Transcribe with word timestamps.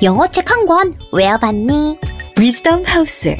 영어책 0.00 0.50
한 0.50 0.66
권 0.66 0.94
외워봤니? 1.12 1.98
위즈덤 2.38 2.84
하우스. 2.84 3.36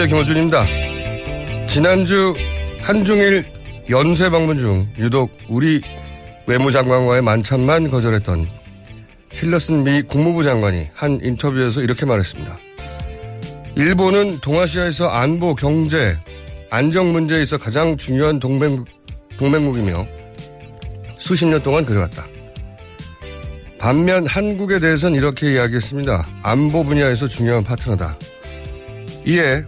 안녕하세요. 0.00 0.16
김호준입니다. 0.16 1.66
지난주 1.66 2.32
한중일 2.82 3.44
연쇄 3.90 4.30
방문 4.30 4.56
중 4.56 4.86
유독 4.96 5.28
우리 5.48 5.80
외무장관과의 6.46 7.20
만찬만 7.22 7.90
거절했던 7.90 8.48
틸러슨 9.30 9.82
미 9.82 10.02
국무부 10.02 10.44
장관이 10.44 10.86
한 10.94 11.18
인터뷰에서 11.20 11.80
이렇게 11.80 12.06
말했습니다. 12.06 12.58
일본은 13.74 14.38
동아시아에서 14.40 15.08
안보, 15.08 15.56
경제, 15.56 16.16
안정 16.70 17.10
문제에 17.10 17.42
있어 17.42 17.58
가장 17.58 17.96
중요한 17.96 18.38
동맹, 18.38 18.84
동맹국이며 19.36 20.06
수십 21.18 21.44
년 21.46 21.60
동안 21.60 21.84
그래왔다. 21.84 22.24
반면 23.80 24.28
한국에 24.28 24.78
대해서는 24.78 25.18
이렇게 25.18 25.54
이야기했습니다. 25.54 26.28
안보 26.44 26.84
분야에서 26.84 27.26
중요한 27.26 27.64
파트너다. 27.64 28.16
이에 29.26 29.64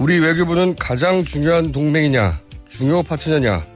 우리 0.00 0.18
외교부는 0.18 0.76
가장 0.76 1.22
중요한 1.22 1.72
동맹이냐, 1.72 2.40
중요 2.70 3.02
파트너냐, 3.02 3.66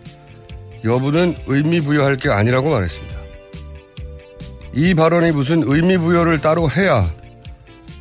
여부는 0.82 1.36
의미 1.46 1.80
부여할 1.80 2.16
게 2.16 2.30
아니라고 2.30 2.70
말했습니다. 2.70 3.14
이 4.72 4.94
발언이 4.94 5.32
무슨 5.32 5.62
의미 5.66 5.98
부여를 5.98 6.38
따로 6.38 6.70
해야 6.70 7.04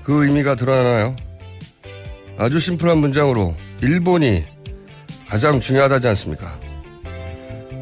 그 0.04 0.24
의미가 0.24 0.56
드러나나요? 0.56 1.18
아주 2.38 2.62
심플한 2.62 3.00
문장으로 3.00 3.58
일본이 3.82 4.46
가장 5.28 5.60
중요하다지 5.60 6.08
않습니까? 6.08 6.58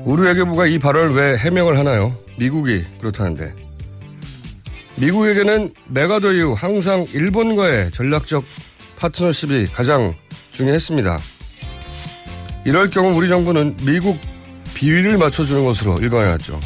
우리 0.06 0.24
외교부가 0.24 0.66
이 0.66 0.80
발언을 0.80 1.14
왜 1.14 1.38
해명을 1.38 1.78
하나요? 1.78 2.18
미국이 2.40 2.84
그렇다는데. 3.00 3.54
미국에게는 4.96 5.72
메가더 5.90 6.34
이후 6.34 6.54
항상 6.54 7.06
일본과의 7.14 7.92
전략적 7.92 8.44
파트너십이 8.98 9.68
가장 9.68 10.16
중요했습니다. 10.52 11.18
이럴 12.66 12.90
경우 12.90 13.16
우리 13.16 13.28
정부는 13.28 13.78
미국 13.86 14.18
비위를 14.76 15.18
맞춰주는 15.18 15.64
것으로 15.66 15.98
일관해왔죠. 16.00 16.60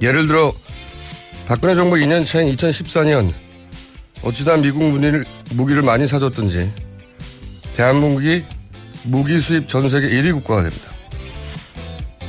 예를 0.00 0.26
들어 0.26 0.52
박근혜 1.46 1.74
정부 1.74 1.96
2년 1.96 2.24
차인 2.24 2.54
2014년 2.54 3.32
어찌다 4.22 4.56
미국 4.58 4.84
무기를, 4.84 5.24
무기를 5.54 5.82
많이 5.82 6.06
사줬던지 6.06 6.72
대한민국이 7.74 8.44
무기 9.04 9.38
수입 9.38 9.68
전 9.68 9.88
세계 9.88 10.08
1위 10.08 10.32
국가가 10.32 10.62
됩니다. 10.62 10.90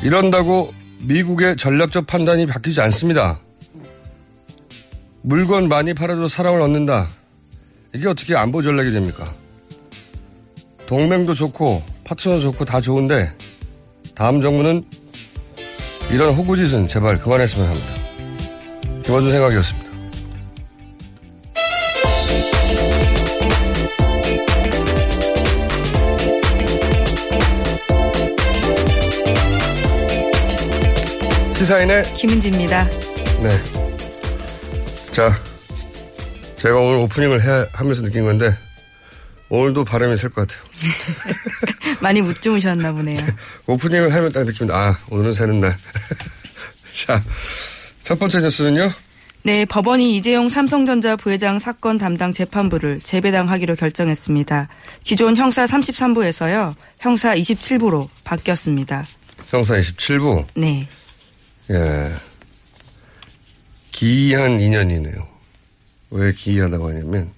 이런다고 0.01 0.73
미국의 0.99 1.55
전략적 1.57 2.07
판단이 2.07 2.45
바뀌지 2.45 2.81
않습니다. 2.81 3.39
물건 5.21 5.69
많이 5.69 5.93
팔아도 5.93 6.27
사람을 6.27 6.61
얻는다. 6.61 7.07
이게 7.95 8.07
어떻게 8.07 8.35
안보 8.35 8.61
전략이 8.61 8.91
됩니까? 8.91 9.33
동맹도 10.87 11.33
좋고 11.33 11.81
파트너도 12.03 12.41
좋고 12.41 12.65
다 12.65 12.81
좋은데 12.81 13.31
다음 14.15 14.41
정부는 14.41 14.83
이런 16.11 16.33
호구짓은 16.33 16.87
제발 16.87 17.17
그만했으면 17.19 17.69
합니다. 17.69 17.87
김원준 19.03 19.31
생각이었습니다. 19.31 19.83
시사인의 31.63 32.03
김은지입니다. 32.15 32.89
네. 33.41 33.49
자, 35.13 35.31
제가 36.57 36.75
오늘 36.75 36.97
오프닝을 36.99 37.41
해, 37.41 37.65
하면서 37.71 38.01
느낀 38.01 38.25
건데, 38.25 38.53
오늘도 39.53 39.83
바람이 39.85 40.17
셀 40.17 40.31
것 40.31 40.47
같아요. 40.47 40.63
많이 42.01 42.23
못 42.23 42.41
주무셨나 42.41 42.91
보네요. 42.91 43.17
오프닝을 43.67 44.11
하면 44.11 44.31
딱 44.31 44.45
느낍니다. 44.45 44.75
아, 44.75 44.97
오늘은 45.11 45.33
새는 45.33 45.59
날. 45.59 45.77
자, 47.05 47.23
첫 48.01 48.17
번째 48.17 48.41
뉴스는요? 48.41 48.91
네, 49.43 49.65
법원이 49.65 50.15
이재용 50.17 50.49
삼성전자 50.49 51.15
부회장 51.15 51.59
사건 51.59 51.99
담당 51.99 52.31
재판부를 52.31 52.99
재배당하기로 53.01 53.75
결정했습니다. 53.75 54.69
기존 55.03 55.35
형사 55.37 55.65
33부에서요, 55.67 56.73
형사 56.99 57.35
27부로 57.35 58.09
바뀌었습니다. 58.23 59.05
형사 59.49 59.75
27부? 59.75 60.47
네. 60.55 60.87
예. 61.69 62.11
기이한 63.91 64.59
인연이네요. 64.59 65.27
왜 66.09 66.31
기이하다고 66.31 66.89
하냐면, 66.89 67.31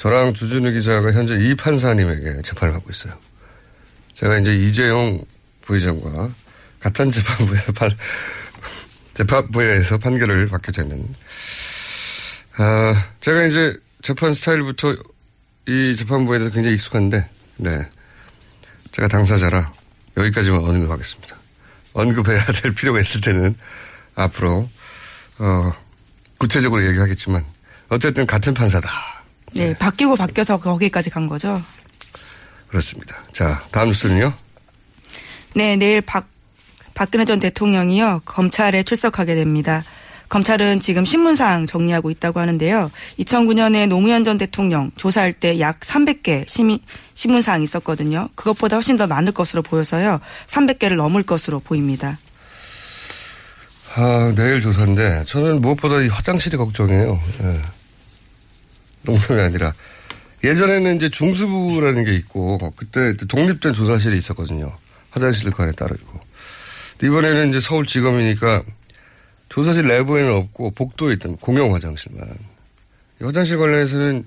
저랑 0.00 0.32
주준우 0.32 0.72
기자가 0.72 1.12
현재 1.12 1.34
이 1.34 1.54
판사님에게 1.54 2.40
재판을 2.40 2.72
받고 2.72 2.90
있어요. 2.90 3.12
제가 4.14 4.38
이제 4.38 4.56
이재용 4.56 5.22
부회장과 5.60 6.30
같은 6.80 7.10
재판부에서 7.12 7.72
판, 7.72 7.90
재판부에서 9.12 9.98
판결을 9.98 10.48
받게 10.48 10.72
되는, 10.72 11.06
아, 12.56 13.10
제가 13.20 13.44
이제 13.44 13.76
재판 14.00 14.32
스타일부터 14.32 14.96
이 15.68 15.94
재판부에 15.94 16.38
대해서 16.38 16.54
굉장히 16.54 16.76
익숙한데, 16.76 17.28
네. 17.58 17.86
제가 18.92 19.06
당사자라 19.06 19.70
여기까지만 20.16 20.64
언급하겠습니다. 20.64 21.36
언급해야 21.92 22.46
될 22.62 22.74
필요가 22.74 23.00
있을 23.00 23.20
때는 23.20 23.54
앞으로, 24.14 24.66
어, 25.40 25.72
구체적으로 26.38 26.86
얘기하겠지만, 26.86 27.44
어쨌든 27.90 28.26
같은 28.26 28.54
판사다. 28.54 29.19
네, 29.52 29.74
바뀌고 29.76 30.16
바뀌어서 30.16 30.58
거기까지 30.58 31.10
간 31.10 31.26
거죠. 31.26 31.62
그렇습니다. 32.68 33.16
자, 33.32 33.64
다음 33.70 33.88
뉴스는요? 33.88 34.32
네, 35.54 35.76
내일 35.76 36.00
박, 36.00 36.28
박근혜 36.94 37.24
전 37.24 37.40
대통령이요, 37.40 38.22
검찰에 38.24 38.82
출석하게 38.82 39.34
됩니다. 39.34 39.82
검찰은 40.28 40.78
지금 40.78 41.04
신문사항 41.04 41.66
정리하고 41.66 42.08
있다고 42.10 42.38
하는데요. 42.38 42.92
2009년에 43.18 43.88
노무현 43.88 44.22
전 44.22 44.38
대통령 44.38 44.92
조사할 44.96 45.32
때 45.32 45.58
약 45.58 45.80
300개 45.80 46.48
시민, 46.48 46.78
신문사항이 47.14 47.64
있었거든요. 47.64 48.28
그것보다 48.36 48.76
훨씬 48.76 48.96
더 48.96 49.08
많을 49.08 49.32
것으로 49.32 49.62
보여서요. 49.62 50.20
300개를 50.46 50.94
넘을 50.94 51.24
것으로 51.24 51.58
보입니다. 51.58 52.18
아, 53.96 54.32
내일 54.36 54.60
조사인데, 54.60 55.24
저는 55.26 55.60
무엇보다 55.60 56.00
이 56.00 56.06
화장실이 56.06 56.56
걱정이에요. 56.56 57.20
예. 57.42 57.62
농담이 59.02 59.40
아니라. 59.40 59.72
예전에는 60.42 60.96
이제 60.96 61.08
중수부라는 61.08 62.04
게 62.04 62.14
있고, 62.14 62.58
그때 62.76 63.14
독립된 63.16 63.74
조사실이 63.74 64.16
있었거든요. 64.16 64.76
화장실 65.10 65.50
관에 65.50 65.72
따르고. 65.72 66.20
이번에는 67.02 67.50
이제 67.50 67.60
서울지검이니까 67.60 68.62
조사실 69.48 69.86
내부에는 69.86 70.32
없고 70.32 70.70
복도에 70.72 71.14
있던 71.14 71.36
공용 71.36 71.74
화장실만. 71.74 72.26
이 73.20 73.24
화장실 73.24 73.58
관련해서는 73.58 74.26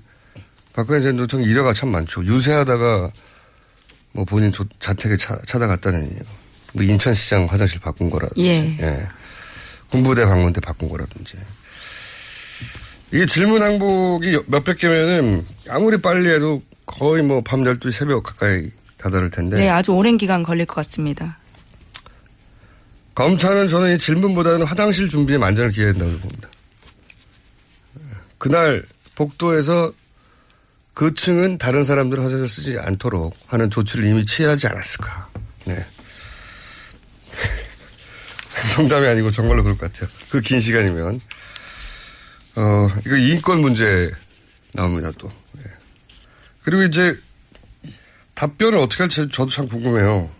박근혜 0.72 1.00
전 1.00 1.16
대통령 1.16 1.48
일화가 1.48 1.72
참 1.72 1.90
많죠. 1.90 2.24
유세하다가 2.24 3.10
뭐 4.12 4.24
본인 4.24 4.52
조, 4.52 4.64
자택에 4.78 5.16
차, 5.16 5.40
찾아갔다는 5.46 6.20
뭐 6.72 6.84
인천시장 6.84 7.46
화장실 7.46 7.80
바꾼 7.80 8.10
거라든지. 8.10 8.44
예. 8.44 8.78
예. 8.80 9.08
군부대 9.88 10.26
방문 10.26 10.52
때 10.52 10.60
바꾼 10.60 10.88
거라든지. 10.88 11.36
이게 13.12 13.26
질문 13.26 13.62
항목이 13.62 14.40
몇백 14.46 14.78
개면은 14.78 15.44
아무리 15.68 15.98
빨리 16.00 16.28
해도 16.30 16.62
거의 16.86 17.22
뭐 17.22 17.40
밤 17.42 17.62
12시 17.62 17.92
새벽 17.92 18.22
가까이 18.24 18.70
다다를 18.96 19.30
텐데. 19.30 19.56
네, 19.56 19.68
아주 19.68 19.92
오랜 19.92 20.16
기간 20.16 20.42
걸릴 20.42 20.66
것 20.66 20.74
같습니다. 20.76 21.38
검찰은 23.14 23.68
저는 23.68 23.94
이 23.94 23.98
질문보다는 23.98 24.66
화장실 24.66 25.08
준비에 25.08 25.38
만전을 25.38 25.70
기해야 25.70 25.92
된다고 25.92 26.18
봅니다. 26.18 26.48
그날 28.38 28.84
복도에서 29.14 29.92
그 30.92 31.14
층은 31.14 31.58
다른 31.58 31.84
사람들 31.84 32.18
화장실 32.18 32.48
쓰지 32.48 32.78
않도록 32.78 33.36
하는 33.46 33.70
조치를 33.70 34.04
이미 34.06 34.26
취하지 34.26 34.66
않았을까. 34.66 35.28
네. 35.66 35.86
농담이 38.76 39.06
아니고 39.06 39.30
정말로 39.30 39.62
그럴 39.62 39.76
것 39.78 39.92
같아요. 39.92 40.10
그 40.30 40.40
긴 40.40 40.60
시간이면. 40.60 41.20
어, 42.56 42.88
이거 43.04 43.16
인권 43.16 43.60
문제 43.60 44.10
나옵니다, 44.72 45.10
또. 45.18 45.28
네. 45.52 45.62
그리고 46.62 46.82
이제 46.84 47.18
답변을 48.34 48.78
어떻게 48.78 49.02
할지 49.02 49.28
저도 49.32 49.50
참 49.50 49.68
궁금해요. 49.68 50.30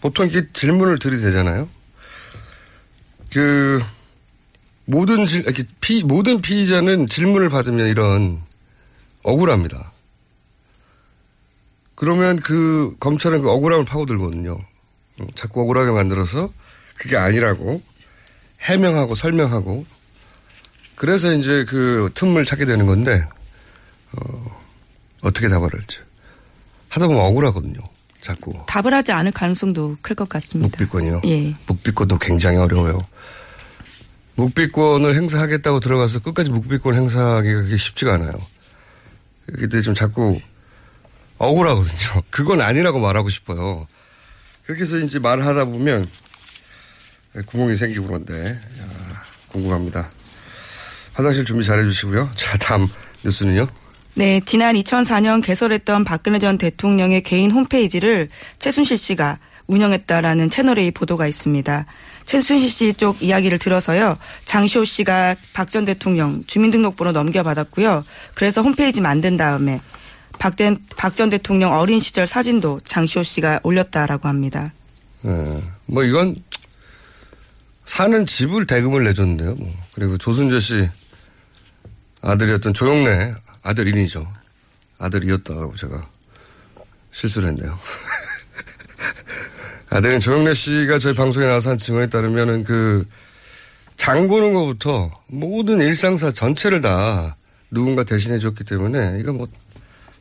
보통 0.00 0.28
이렇게 0.28 0.48
질문을 0.52 0.98
들이대잖아요. 0.98 1.68
그, 3.32 3.80
모든 4.86 5.26
질, 5.26 5.42
이렇게 5.42 5.62
피, 5.80 6.02
모든 6.02 6.40
피의자는 6.40 7.06
질문을 7.06 7.48
받으면 7.48 7.88
이런 7.88 8.42
억울합니다. 9.22 9.92
그러면 11.94 12.36
그 12.36 12.96
검찰은 12.98 13.42
그 13.42 13.50
억울함을 13.50 13.84
파고들거든요. 13.84 14.58
자꾸 15.34 15.60
억울하게 15.60 15.92
만들어서 15.92 16.50
그게 16.96 17.16
아니라고 17.16 17.82
해명하고 18.62 19.14
설명하고 19.14 19.84
그래서 21.00 21.32
이제 21.32 21.64
그 21.66 22.10
틈을 22.12 22.44
찾게 22.44 22.66
되는 22.66 22.84
건데 22.84 23.26
어, 24.12 24.60
어떻게 25.22 25.48
답을 25.48 25.72
할지 25.72 25.98
하다 26.90 27.06
보면 27.06 27.22
억울하거든요. 27.22 27.78
자꾸 28.20 28.52
답을 28.66 28.92
하지 28.92 29.10
않을 29.10 29.32
가능성도 29.32 29.96
클 30.02 30.14
것 30.14 30.28
같습니다. 30.28 30.76
묵비권이요. 30.76 31.22
예. 31.24 31.56
묵비권도 31.66 32.18
굉장히 32.18 32.58
어려워요. 32.58 33.00
묵비권을 34.34 35.14
행사하겠다고 35.14 35.80
들어가서 35.80 36.18
끝까지 36.18 36.50
묵비권 36.50 36.94
행사하기가 36.94 37.62
그게 37.62 37.78
쉽지가 37.78 38.16
않아요. 38.16 38.34
그때 39.46 39.80
좀 39.80 39.94
자꾸 39.94 40.38
억울하거든요. 41.38 42.22
그건 42.28 42.60
아니라고 42.60 43.00
말하고 43.00 43.30
싶어요. 43.30 43.88
그렇게 44.66 44.82
해서 44.82 44.98
이제 44.98 45.18
말을 45.18 45.46
하다 45.46 45.64
보면 45.64 46.10
구멍이 47.46 47.76
생기고 47.76 48.06
그런데 48.06 48.50
야, 48.50 49.22
궁금합니다. 49.48 50.10
화장실 51.20 51.44
준비 51.44 51.64
잘해 51.64 51.84
주시고요. 51.84 52.30
자, 52.34 52.56
다음 52.58 52.88
뉴스는요. 53.24 53.66
네, 54.14 54.40
지난 54.44 54.74
2004년 54.74 55.42
개설했던 55.42 56.04
박근혜 56.04 56.38
전 56.38 56.58
대통령의 56.58 57.22
개인 57.22 57.50
홈페이지를 57.50 58.28
최순실 58.58 58.96
씨가 58.98 59.38
운영했다라는 59.66 60.50
채널A 60.50 60.90
보도가 60.90 61.26
있습니다. 61.28 61.86
최순실 62.24 62.68
씨 62.68 62.94
쪽 62.94 63.22
이야기를 63.22 63.58
들어서요. 63.58 64.18
장시호 64.44 64.84
씨가 64.84 65.36
박 65.52 65.70
전 65.70 65.84
대통령 65.84 66.42
주민등록번호 66.46 67.12
넘겨받았고요. 67.12 68.04
그래서 68.34 68.62
홈페이지 68.62 69.00
만든 69.00 69.36
다음에 69.36 69.80
박 70.38 70.56
전 70.56 71.30
대통령 71.30 71.72
어린 71.72 72.00
시절 72.00 72.26
사진도 72.26 72.80
장시호 72.84 73.22
씨가 73.22 73.60
올렸다라고 73.62 74.26
합니다. 74.26 74.72
네, 75.22 75.60
뭐 75.86 76.02
이건 76.02 76.34
사는 77.86 78.26
집을 78.26 78.66
대금을 78.66 79.04
내줬는데요. 79.04 79.54
뭐. 79.56 79.72
그리고 79.94 80.16
조순재 80.18 80.60
씨 80.60 80.88
아들이었던 82.22 82.74
조영래 82.74 83.34
아들인이죠. 83.62 84.26
아들이었다고 84.98 85.76
제가 85.76 86.08
실수를 87.12 87.50
했네요. 87.50 87.78
아들인 89.90 90.20
조영래 90.20 90.54
씨가 90.54 90.98
저희 90.98 91.14
방송에 91.14 91.46
나와서 91.46 91.70
한 91.70 91.78
증언에 91.78 92.08
따르면은 92.08 92.64
그 92.64 93.04
장 94.00 94.28
보는 94.28 94.54
것부터 94.54 95.10
모든 95.26 95.82
일상사 95.82 96.32
전체를 96.32 96.80
다 96.80 97.36
누군가 97.70 98.02
대신해 98.02 98.38
줬기 98.38 98.64
때문에 98.64 99.18
이건 99.20 99.36
뭐 99.36 99.46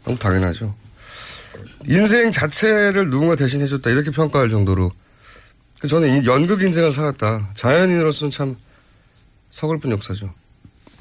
너무 0.04 0.20
당연하죠. 0.20 0.76
인생 1.86 2.30
자체를 2.30 3.10
누군가 3.10 3.38
대신해 3.38 3.68
줬다 3.68 3.90
이렇게 3.90 4.12
평가할 4.12 4.50
정도로 4.50 4.92
저는 5.88 6.26
연극 6.26 6.62
인생을 6.62 6.92
살았다. 6.92 7.52
자연인으로서는 7.54 8.32
참 8.32 8.58
서글픈 9.52 9.92
역사죠. 9.92 10.34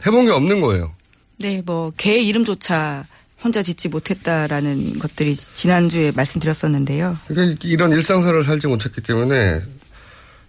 해본 0.06 0.26
게 0.26 0.32
없는 0.32 0.60
거예요. 0.60 0.94
네, 1.38 1.62
뭐 1.64 1.92
개 1.96 2.18
이름조차 2.18 3.06
혼자 3.42 3.62
짓지 3.62 3.88
못했다라는 3.88 4.98
것들이 4.98 5.36
지난주에 5.36 6.10
말씀드렸었는데요. 6.12 7.16
그러니까 7.28 7.60
이런 7.62 7.92
일상사를 7.92 8.42
살지 8.42 8.66
못했기 8.66 9.00
때문에 9.02 9.60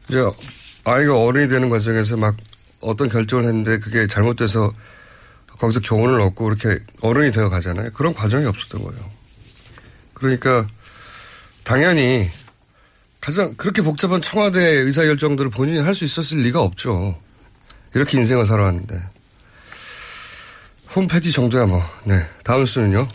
이제 0.08 0.18
아이가 0.86 1.22
어른이 1.22 1.48
되는 1.48 1.70
과정에서 1.70 2.18
막 2.18 2.36
어떤 2.82 3.10
결정을 3.10 3.46
했는데 3.46 3.78
그게 3.80 4.08
잘못돼서 4.08 4.74
거기서 5.60 5.82
교훈을 5.82 6.20
얻고 6.22 6.48
이렇게 6.48 6.84
어른이 7.02 7.32
되어 7.32 7.50
가잖아요. 7.50 7.92
그런 7.92 8.14
과정이 8.14 8.46
없었던 8.46 8.82
거예요. 8.84 9.12
그러니까 10.14 10.66
당연히 11.64 12.30
가장 13.22 13.54
그렇게 13.56 13.82
복잡한 13.82 14.22
청와대 14.22 14.60
의사결정들을 14.60 15.52
본인이 15.52 15.80
할 15.80 15.94
수 15.94 16.06
있었을 16.06 16.40
리가 16.40 16.62
없죠. 16.62 17.20
이렇게 17.94 18.18
인생을 18.18 18.46
살아왔는데. 18.46 19.00
홈페이지 20.96 21.32
정도야 21.32 21.66
뭐. 21.66 21.82
네. 22.04 22.20
다음 22.44 22.66
수는요. 22.66 23.08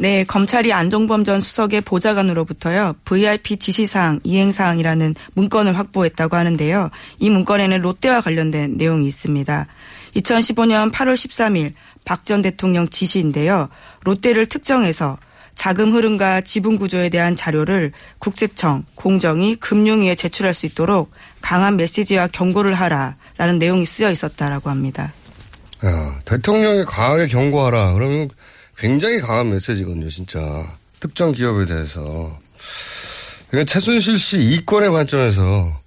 네, 0.00 0.22
검찰이 0.22 0.72
안종범 0.72 1.24
전 1.24 1.40
수석의 1.40 1.80
보좌관으로부터요, 1.80 2.94
VIP 3.04 3.56
지시사항, 3.56 4.20
이행사항이라는 4.22 5.16
문건을 5.34 5.76
확보했다고 5.76 6.36
하는데요. 6.36 6.90
이 7.18 7.30
문건에는 7.30 7.80
롯데와 7.80 8.20
관련된 8.20 8.76
내용이 8.76 9.08
있습니다. 9.08 9.66
2015년 10.14 10.92
8월 10.92 11.14
13일 11.14 11.72
박 12.04 12.24
전 12.24 12.42
대통령 12.42 12.88
지시인데요. 12.88 13.68
롯데를 14.04 14.46
특정해서 14.46 15.18
자금 15.54 15.90
흐름과 15.90 16.42
지분 16.42 16.78
구조에 16.78 17.08
대한 17.08 17.34
자료를 17.34 17.90
국세청, 18.18 18.84
공정위, 18.94 19.56
금융위에 19.56 20.14
제출할 20.14 20.54
수 20.54 20.66
있도록 20.66 21.10
강한 21.42 21.76
메시지와 21.76 22.28
경고를 22.28 22.74
하라라는 22.74 23.58
내용이 23.58 23.84
쓰여 23.84 24.10
있었다라고 24.12 24.70
합니다. 24.70 25.12
야, 25.84 26.20
대통령이 26.24 26.84
강하게 26.84 27.26
경고하라. 27.28 27.92
그러면 27.94 28.28
굉장히 28.76 29.20
강한 29.20 29.50
메시지거든요, 29.50 30.08
진짜. 30.08 30.38
특정 31.00 31.32
기업에 31.32 31.64
대해서. 31.64 32.38
이건 33.52 33.64
최순실 33.66 34.18
씨 34.18 34.38
이권의 34.42 34.90
관점에서 34.90 35.80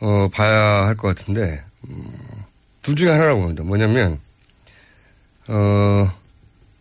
어, 0.00 0.28
봐야 0.32 0.86
할 0.86 0.94
것 0.96 1.08
같은데 1.08 1.64
음, 1.88 2.04
둘 2.82 2.94
중에 2.94 3.10
하나라고 3.10 3.40
봅니다. 3.40 3.64
뭐냐면 3.64 4.20
어, 5.48 6.12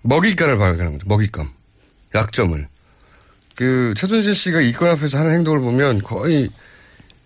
먹잇감을 0.01 0.57
발견한 0.57 0.93
거죠. 0.93 1.05
먹잇감, 1.07 1.49
약점을. 2.13 2.67
그 3.55 3.93
최순실 3.97 4.35
씨가 4.35 4.61
이권 4.61 4.89
앞에서 4.91 5.17
하는 5.17 5.31
행동을 5.33 5.61
보면 5.61 6.03
거의 6.03 6.49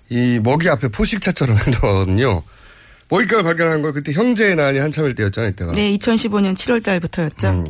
이 0.09 0.39
먹이 0.41 0.69
앞에 0.69 0.87
포식자처럼 0.89 1.57
행동하거든요. 1.65 2.43
먹잇감을 3.09 3.43
발견한 3.43 3.81
걸 3.81 3.93
그때 3.93 4.11
형제의 4.11 4.55
난이 4.55 4.79
한참일 4.79 5.15
때였잖아요, 5.15 5.51
이때가. 5.51 5.71
네, 5.73 5.97
2015년 5.97 6.53
7월 6.55 6.83
달부터였죠. 6.83 7.49
음. 7.49 7.65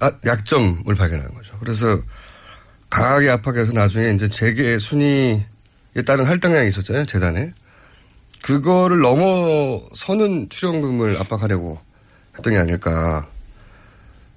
아, 0.00 0.12
약점을 0.24 0.94
발견한 0.94 1.32
거죠. 1.34 1.56
그래서 1.58 2.00
강하게 2.90 3.30
압박해서 3.30 3.72
나중에 3.72 4.10
이제 4.12 4.28
재계 4.28 4.78
순위에 4.78 5.44
따른 6.06 6.24
할당량이 6.24 6.68
있었잖아요, 6.68 7.06
재단에. 7.06 7.52
그거를 8.42 9.00
넘어서는 9.00 10.48
출연금을 10.48 11.16
압박하려고 11.20 11.78
했던 12.36 12.52
게 12.52 12.58
아닐까 12.58 13.26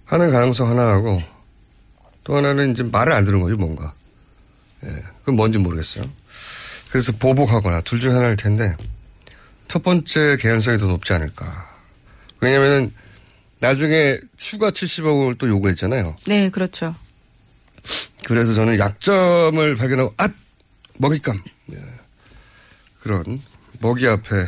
하는 0.05 0.29
가능성 0.31 0.69
하나하고 0.69 1.21
또 2.23 2.35
하나는 2.37 2.71
이제 2.71 2.83
말을 2.83 3.13
안 3.13 3.25
들은 3.25 3.39
거죠, 3.41 3.55
뭔가. 3.55 3.93
예, 4.85 4.89
그건 5.21 5.35
뭔지 5.35 5.57
모르겠어요. 5.59 6.05
그래서 6.91 7.11
보복하거나 7.13 7.81
둘 7.81 7.99
중 7.99 8.15
하나일 8.15 8.35
텐데 8.37 8.75
첫 9.67 9.83
번째 9.83 10.37
개연성이 10.39 10.77
더 10.77 10.85
높지 10.87 11.13
않을까. 11.13 11.75
왜냐면은 12.39 12.93
나중에 13.59 14.19
추가 14.37 14.71
70억을 14.71 15.37
또 15.37 15.47
요구했잖아요. 15.47 16.17
네, 16.27 16.49
그렇죠. 16.49 16.95
그래서 18.25 18.53
저는 18.53 18.79
약점을 18.79 19.75
발견하고 19.75 20.13
아 20.17 20.27
먹잇감 20.97 21.41
예. 21.73 21.77
그런 22.99 23.41
먹이 23.79 24.07
앞에 24.07 24.47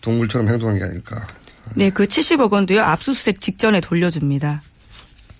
동물처럼 0.00 0.48
행동한 0.48 0.78
게 0.78 0.84
아닐까. 0.84 1.26
네, 1.74 1.90
그 1.90 2.04
70억 2.04 2.52
원도요 2.52 2.82
압수수색 2.82 3.40
직전에 3.40 3.80
돌려줍니다. 3.80 4.62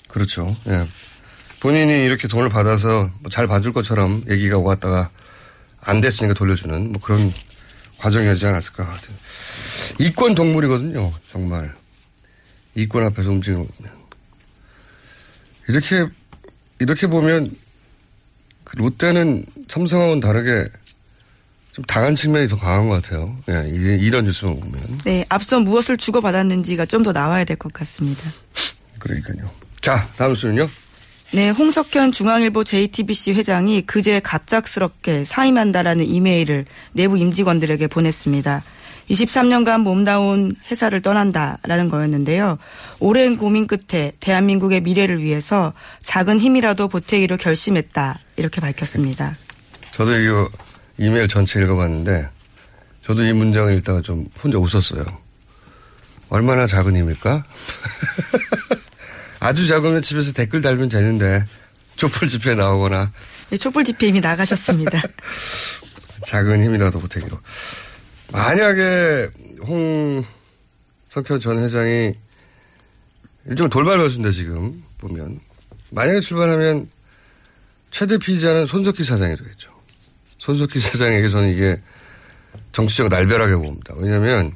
그렇죠. 0.09 0.57
예. 0.67 0.87
본인이 1.61 2.05
이렇게 2.05 2.29
돈을 2.29 2.49
받아서 2.49 3.11
뭐잘 3.21 3.47
봐줄 3.47 3.73
것처럼 3.73 4.25
얘기가 4.29 4.59
오갔다가 4.59 5.11
안 5.81 6.01
됐으니까 6.01 6.35
돌려주는 6.35 6.93
뭐 6.93 7.01
그런 7.01 7.33
과정이었지 7.99 8.47
않았을까. 8.47 8.97
이권 9.99 10.35
동물이거든요. 10.35 11.13
정말. 11.31 11.75
이권 12.75 13.03
앞에서 13.05 13.31
움직이는 13.31 13.67
이렇게 15.69 16.07
이렇게 16.79 17.07
보면 17.07 17.55
그 18.65 18.77
롯데는 18.77 19.45
삼성하고는 19.69 20.21
다르게 20.21 20.69
좀 21.73 21.85
당한 21.87 22.15
측면이 22.15 22.47
더 22.49 22.57
강한 22.57 22.89
것 22.89 23.03
같아요. 23.03 23.37
예, 23.49 23.69
이런 23.69 24.25
뉴스만 24.25 24.59
보면. 24.61 25.01
네, 25.05 25.25
앞서 25.29 25.61
무엇을 25.61 25.97
주고받았는지가 25.97 26.87
좀 26.87 27.03
더 27.03 27.13
나와야 27.13 27.45
될 27.45 27.57
것 27.57 27.73
같습니다. 27.73 28.23
그러니까요. 28.99 29.51
자, 29.81 30.09
다음 30.17 30.35
수는요. 30.35 30.69
네, 31.31 31.51
홍석현 31.51 32.13
중앙일보 32.13 32.65
JTBC 32.65 33.33
회장이 33.33 33.83
그제 33.83 34.19
갑작스럽게 34.21 35.25
사임한다라는 35.25 36.07
이메일을 36.07 36.65
내부 36.93 37.19
임직원들에게 37.19 37.87
보냈습니다. 37.89 38.65
23년간 39.11 39.83
몸다운 39.83 40.55
회사를 40.71 41.03
떠난다라는 41.03 41.91
거였는데요. 41.91 42.59
오랜 42.99 43.37
고민 43.37 43.67
끝에 43.67 44.13
대한민국의 44.21 44.81
미래를 44.81 45.23
위해서 45.23 45.75
작은 46.03 46.41
힘이라도 46.41 46.89
보태기로 46.89 47.37
결심했다. 47.37 48.19
이렇게 48.37 48.63
밝혔습니다. 48.63 49.37
저도 49.91 50.19
이거 50.19 50.49
이메일 50.97 51.29
전체 51.29 51.61
읽어봤는데 51.61 52.29
저도 53.05 53.25
이 53.25 53.33
문장을 53.35 53.75
읽다가 53.77 54.01
좀 54.01 54.27
혼자 54.43 54.59
웃었어요. 54.59 55.05
얼마나 56.31 56.67
작은 56.67 56.97
힘일까? 56.97 57.45
아주 59.41 59.67
작으면 59.67 60.03
집에서 60.03 60.33
댓글 60.33 60.61
달면 60.63 60.89
되는데 60.89 61.45
촛불 61.97 62.29
집회에 62.29 62.55
나오거나 62.55 63.11
네, 63.51 63.57
촛불 63.57 63.85
집회 63.85 64.09
이미 64.09 64.21
나가셨습니다. 64.21 65.03
작은 66.27 66.63
힘이라도 66.63 67.01
보태기로. 67.01 67.39
만약에 68.33 69.31
홍석현 69.67 71.41
전 71.41 71.59
회장이 71.59 72.13
일종의 73.47 73.71
돌발 73.71 73.97
변수인데 73.99 74.33
지금 74.33 74.85
보면 74.99 75.41
만약에 75.91 76.21
출발하면 76.21 76.91
최대 77.91 78.19
피의자는 78.19 78.67
손석희 78.67 79.03
사장이 79.03 79.37
되겠죠. 79.37 79.73
손석희 80.39 80.79
사장에게 80.79 81.29
저는 81.29 81.49
이게 81.49 81.81
정치적 82.73 83.09
날벼락에 83.09 83.55
봅니다. 83.55 83.95
왜냐하면 83.97 84.55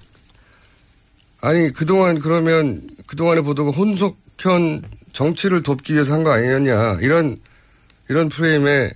아니 1.40 1.72
그동안 1.72 2.18
그러면 2.18 2.88
그동안의 3.06 3.42
보도가 3.42 3.70
혼석 3.70 4.21
현 4.42 4.82
정치를 5.12 5.62
돕기 5.62 5.94
위해서 5.94 6.14
한 6.14 6.24
거 6.24 6.32
아니었냐 6.32 6.98
이런 7.00 7.40
이런 8.08 8.28
프레임에 8.28 8.90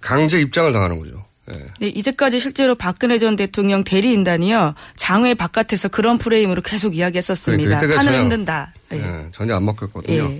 강제 0.00 0.40
입장을 0.40 0.72
당하는 0.72 0.98
거죠. 0.98 1.24
네. 1.46 1.58
네. 1.80 1.88
이제까지 1.88 2.38
실제로 2.40 2.74
박근혜 2.74 3.18
전 3.18 3.36
대통령 3.36 3.84
대리인단이요 3.84 4.74
장외 4.96 5.34
바깥에서 5.34 5.88
그런 5.88 6.16
프레임으로 6.18 6.62
계속 6.62 6.96
이야기했었습니다. 6.96 7.78
그러니까 7.78 8.02
판을 8.02 8.18
흔든다. 8.18 8.72
네. 8.88 8.98
네. 8.98 9.28
전혀 9.32 9.54
안 9.54 9.64
먹혔거든요. 9.66 10.30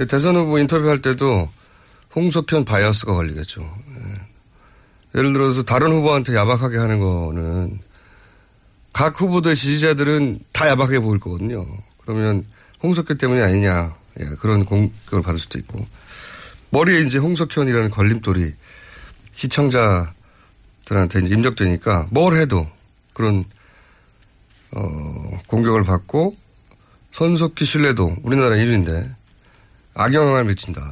예. 0.00 0.04
대선 0.06 0.36
후보 0.36 0.58
인터뷰할 0.58 1.02
때도 1.02 1.50
홍석현 2.14 2.64
바이어스가 2.64 3.14
걸리겠죠. 3.14 3.62
예. 3.62 5.18
예를 5.18 5.32
들어서 5.32 5.62
다른 5.62 5.90
후보한테 5.90 6.34
야박하게 6.34 6.76
하는 6.76 7.00
거는 7.00 7.80
각 8.92 9.20
후보들의 9.20 9.56
지지자들은 9.56 10.40
다 10.52 10.68
야박하게 10.68 11.00
보일 11.00 11.18
거거든요. 11.18 11.66
그러면 12.02 12.44
홍석현 12.82 13.18
때문이 13.18 13.40
아니냐 13.40 13.94
예, 14.20 14.24
그런 14.40 14.64
공격을 14.64 15.22
받을 15.22 15.38
수도 15.38 15.58
있고 15.58 15.86
머리에 16.70 17.00
이제 17.00 17.18
홍석현이라는 17.18 17.90
걸림돌이 17.90 18.54
시청자들한테 19.32 20.14
이제 21.22 21.34
입력되니까 21.34 22.08
뭘 22.10 22.36
해도 22.36 22.68
그런 23.12 23.44
어, 24.72 25.40
공격을 25.46 25.84
받고 25.84 26.36
손석희 27.12 27.64
신뢰도 27.64 28.16
우리나라 28.22 28.56
1위인데 28.56 29.14
악영향을 29.94 30.44
미친다. 30.44 30.82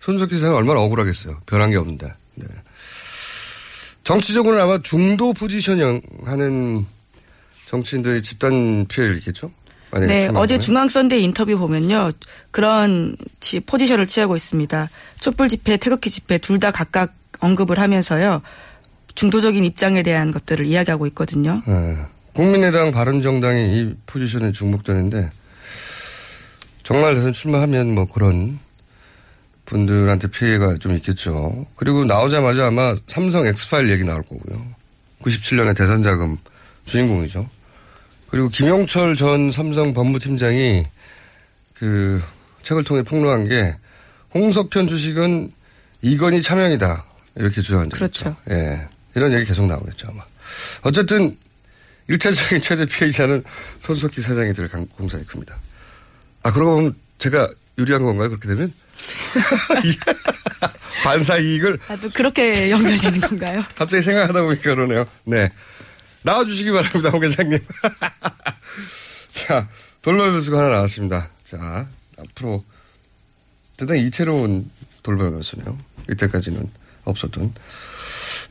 손석희 0.00 0.38
사장 0.38 0.56
얼마나 0.56 0.80
억울하겠어요. 0.80 1.40
변한 1.46 1.70
게 1.70 1.76
없는데. 1.76 2.12
네. 2.34 2.46
정치적으로는 4.02 4.62
아마 4.62 4.80
중도 4.82 5.32
포지셔닝 5.32 6.00
하는 6.24 6.86
정치인들이 7.66 8.22
집단 8.22 8.86
피해를 8.86 9.18
입겠죠? 9.18 9.52
네, 9.94 10.28
어제 10.34 10.58
중앙선대 10.58 11.18
인터뷰 11.18 11.58
보면요. 11.58 12.12
그런 12.50 13.16
포지션을 13.66 14.06
취하고 14.06 14.36
있습니다. 14.36 14.88
촛불 15.20 15.48
집회, 15.48 15.76
태극기 15.76 16.10
집회 16.10 16.38
둘 16.38 16.58
다 16.58 16.70
각각 16.70 17.14
언급을 17.40 17.78
하면서요. 17.78 18.42
중도적인 19.14 19.64
입장에 19.64 20.02
대한 20.02 20.32
것들을 20.32 20.66
이야기하고 20.66 21.06
있거든요. 21.08 21.62
네. 21.66 21.96
국민의당 22.34 22.92
바른정당이 22.92 23.78
이 23.78 23.94
포지션에 24.06 24.52
중복되는데 24.52 25.30
정말 26.82 27.14
대선 27.14 27.32
출마하면 27.32 27.94
뭐 27.94 28.06
그런 28.06 28.58
분들한테 29.66 30.28
피해가 30.28 30.78
좀 30.78 30.94
있겠죠. 30.96 31.66
그리고 31.76 32.04
나오자마자 32.04 32.66
아마 32.68 32.94
삼성 33.06 33.46
엑스파일 33.46 33.90
얘기 33.90 34.04
나올 34.04 34.22
거고요. 34.22 34.64
97년에 35.22 35.76
대선 35.76 36.02
자금 36.02 36.38
주인공이죠. 36.84 37.48
그리고 38.30 38.48
김용철 38.48 39.16
전 39.16 39.50
삼성 39.52 39.94
법무팀장이 39.94 40.84
그 41.74 42.22
책을 42.62 42.84
통해 42.84 43.02
폭로한 43.02 43.48
게 43.48 43.76
홍석현 44.34 44.88
주식은 44.88 45.52
이건희 46.02 46.42
차명이다. 46.42 47.04
이렇게 47.36 47.62
주장한 47.62 47.88
그렇죠. 47.88 48.30
있죠. 48.30 48.36
예. 48.50 48.86
이런 49.14 49.32
얘기 49.32 49.44
계속 49.46 49.66
나오겠죠, 49.66 50.08
아마. 50.10 50.22
어쨌든 50.82 51.36
1차적인 52.10 52.62
최대 52.62 52.84
피해자는 52.86 53.42
손석희 53.80 54.20
사장이 54.20 54.52
될 54.52 54.68
공산이 54.68 55.26
큽니다. 55.26 55.56
아, 56.42 56.52
그러고 56.52 56.76
보면 56.76 56.94
제가 57.18 57.48
유리한 57.78 58.02
건가요? 58.02 58.28
그렇게 58.28 58.48
되면? 58.48 58.72
반사 61.04 61.38
이익을. 61.38 61.78
아, 61.88 61.96
또 61.96 62.10
그렇게 62.10 62.70
연결되는 62.70 63.20
건가요? 63.20 63.64
갑자기 63.76 64.02
생각하다 64.02 64.42
보니까 64.42 64.74
그러네요. 64.74 65.06
네. 65.24 65.50
나와주시기 66.22 66.70
바랍니다, 66.70 67.10
홍 67.10 67.22
회장님. 67.22 67.58
자, 69.30 69.68
돌발 70.02 70.30
변수가 70.30 70.58
하나 70.58 70.68
나왔습니다. 70.70 71.30
자, 71.44 71.88
앞으로 72.18 72.64
대단히 73.76 74.06
이채로운 74.06 74.70
돌발 75.02 75.30
변수네요. 75.30 75.78
이때까지는 76.10 76.68
없었던. 77.04 77.54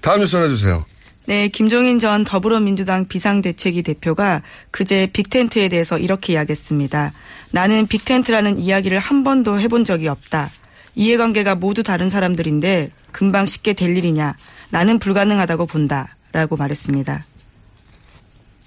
다음 0.02 0.20
뉴스 0.22 0.36
하나 0.36 0.48
주세요. 0.48 0.86
네, 1.26 1.50
김종인 1.50 2.00
전 2.00 2.24
더불어민주당 2.24 3.06
비상대책위 3.06 3.84
대표가 3.84 4.42
그제 4.72 5.08
빅텐트에 5.12 5.68
대해서 5.68 5.98
이렇게 6.00 6.34
이야기했습니다. 6.34 7.12
나는 7.52 7.86
빅텐트라는 7.88 8.60
이야기를 8.60 8.98
한 9.00 9.26
번도 9.26 9.60
해본 9.60 9.84
적이 9.84 10.08
없다. 10.08 10.50
이해관계가 10.96 11.56
모두 11.56 11.84
다른 11.84 12.10
사람들인데 12.10 12.92
금방 13.12 13.46
쉽게 13.46 13.74
될 13.74 13.98
일이냐. 13.98 14.38
나는 14.70 15.00
불가능하다고 15.00 15.66
본다. 15.66 16.16
라고 16.32 16.56
말했습니다. 16.56 17.26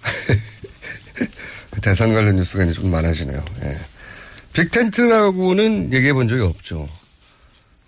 대선 1.83 2.13
관련 2.13 2.37
뉴스가 2.37 2.65
이제 2.65 2.73
좀 2.73 2.91
많아지네요. 2.91 3.45
예. 3.63 3.79
빅텐트라고는 4.53 5.93
얘기해 5.93 6.13
본 6.13 6.29
적이 6.29 6.43
없죠. 6.43 6.89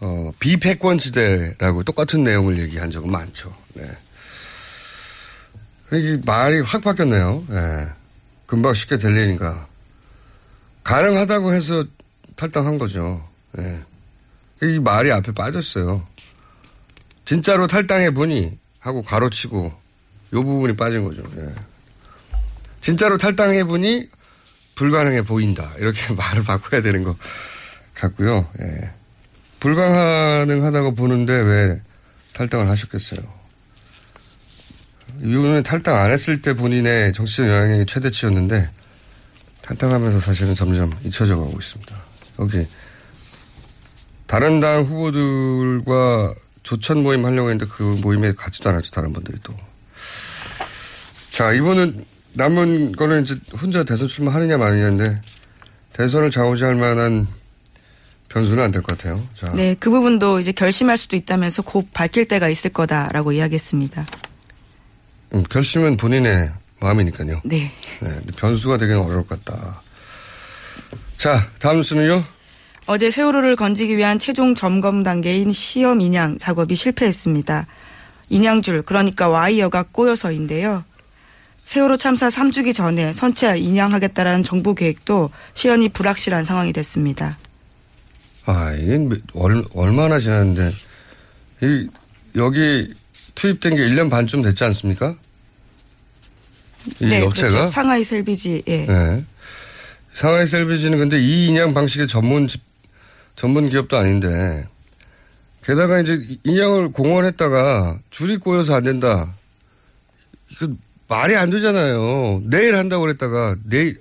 어, 0.00 0.32
비패권 0.38 0.98
지대라고 0.98 1.84
똑같은 1.84 2.24
내용을 2.24 2.58
얘기한 2.58 2.90
적은 2.90 3.10
많죠. 3.10 3.54
네. 3.74 3.90
이게 5.92 6.20
말이 6.24 6.60
확 6.60 6.82
바뀌었네요. 6.82 7.44
예. 7.50 7.88
금방 8.46 8.74
쉽게 8.74 8.98
될 8.98 9.16
일인가. 9.16 9.66
가능하다고 10.84 11.52
해서 11.52 11.84
탈당한 12.34 12.78
거죠. 12.78 13.28
예. 13.58 13.80
이 14.62 14.78
말이 14.78 15.12
앞에 15.12 15.32
빠졌어요. 15.32 16.06
진짜로 17.24 17.66
탈당해 17.66 18.10
보니 18.10 18.58
하고 18.78 19.02
가로치고 19.02 19.72
요 20.34 20.42
부분이 20.42 20.76
빠진 20.76 21.04
거죠. 21.04 21.22
예. 21.36 21.54
진짜로 22.82 23.16
탈당해 23.16 23.64
보니 23.64 24.08
불가능해 24.74 25.22
보인다. 25.22 25.72
이렇게 25.78 26.12
말을 26.12 26.42
바꿔야 26.42 26.82
되는 26.82 27.02
것 27.04 27.16
같고요. 27.94 28.48
예. 28.60 28.90
불가능하다고 29.60 30.94
보는데 30.94 31.32
왜 31.32 31.80
탈당을 32.34 32.68
하셨겠어요? 32.68 33.20
이분은 35.20 35.62
탈당 35.62 35.96
안 35.98 36.10
했을 36.10 36.42
때 36.42 36.54
본인의 36.54 37.12
정치적 37.12 37.46
영향력이 37.46 37.86
최대치였는데 37.86 38.68
탈당하면서 39.60 40.18
사실은 40.18 40.54
점점 40.54 40.98
잊혀져 41.04 41.36
가고 41.36 41.56
있습니다. 41.56 41.96
여기 42.40 42.66
다른 44.26 44.58
당 44.58 44.82
후보들과 44.82 46.34
조천 46.64 47.02
모임 47.02 47.24
하려고 47.24 47.50
했는데 47.50 47.70
그 47.72 47.82
모임에 48.00 48.32
가지도 48.32 48.70
않았죠. 48.70 48.90
다른 48.90 49.12
분들이 49.12 49.38
또. 49.44 49.54
자, 51.30 51.52
이분은 51.52 52.04
남은 52.34 52.92
거는 52.92 53.22
이제 53.22 53.36
혼자 53.60 53.84
대선 53.84 54.08
출마하느냐 54.08 54.56
마느냐인데 54.58 55.20
대선을 55.92 56.30
좌우지할 56.30 56.74
만한 56.76 57.26
변수는 58.28 58.62
안 58.64 58.70
될 58.72 58.82
것 58.82 58.96
같아요. 58.96 59.22
자. 59.34 59.52
네, 59.52 59.74
그 59.78 59.90
부분도 59.90 60.40
이제 60.40 60.52
결심할 60.52 60.96
수도 60.96 61.16
있다면서 61.16 61.62
곧 61.62 61.86
밝힐 61.92 62.24
때가 62.24 62.48
있을 62.48 62.70
거다라고 62.72 63.32
이야기했습니다. 63.32 64.06
음, 65.34 65.42
결심은 65.50 65.96
본인의 65.98 66.50
마음이니까요. 66.80 67.42
네. 67.44 67.70
네, 68.00 68.20
변수가 68.36 68.78
되기는 68.78 69.00
어려울 69.02 69.26
것 69.26 69.44
같다. 69.44 69.82
자, 71.18 71.46
다음 71.60 71.82
수는요? 71.82 72.24
어제 72.86 73.10
세월호를 73.10 73.54
건지기 73.56 73.96
위한 73.96 74.18
최종 74.18 74.54
점검 74.54 75.02
단계인 75.02 75.52
시험 75.52 76.00
인양 76.00 76.38
작업이 76.38 76.74
실패했습니다. 76.74 77.66
인양줄, 78.30 78.82
그러니까 78.82 79.28
와이어가 79.28 79.84
꼬여서인데요. 79.92 80.84
세월호 81.62 81.96
참사 81.96 82.28
3주기 82.28 82.74
전에 82.74 83.12
선체 83.12 83.56
인양하겠다라는 83.56 84.42
정부 84.42 84.74
계획도 84.74 85.30
시연이 85.54 85.88
불확실한 85.88 86.44
상황이 86.44 86.72
됐습니다. 86.72 87.38
아, 88.44 88.72
이게 88.72 88.98
얼, 89.32 89.64
얼마나 89.72 90.18
지났는데, 90.18 90.72
이, 91.62 91.88
여기 92.34 92.92
투입된 93.36 93.76
게 93.76 93.88
1년 93.88 94.10
반쯤 94.10 94.42
됐지 94.42 94.64
않습니까? 94.64 95.16
이 97.00 97.06
네, 97.06 97.22
업체가? 97.22 97.48
그렇죠. 97.48 97.66
상하이 97.70 98.04
셀비지, 98.04 98.64
예. 98.66 98.86
네. 98.86 99.24
상하이 100.12 100.46
셀비지는 100.46 100.98
근데 100.98 101.22
이 101.22 101.46
인양 101.46 101.72
방식의 101.72 102.08
전문 102.08 102.48
집, 102.48 102.60
전문 103.36 103.70
기업도 103.70 103.96
아닌데, 103.96 104.66
게다가 105.64 106.00
이제 106.00 106.20
인양을 106.42 106.90
공언했다가 106.90 108.00
줄이 108.10 108.36
꼬여서 108.36 108.74
안 108.74 108.84
된다. 108.84 109.34
이거 110.50 110.68
말이 111.12 111.36
안 111.36 111.50
되잖아요. 111.50 112.40
내일 112.44 112.74
한다고 112.74 113.02
그랬다가, 113.02 113.54
내일, 113.64 114.00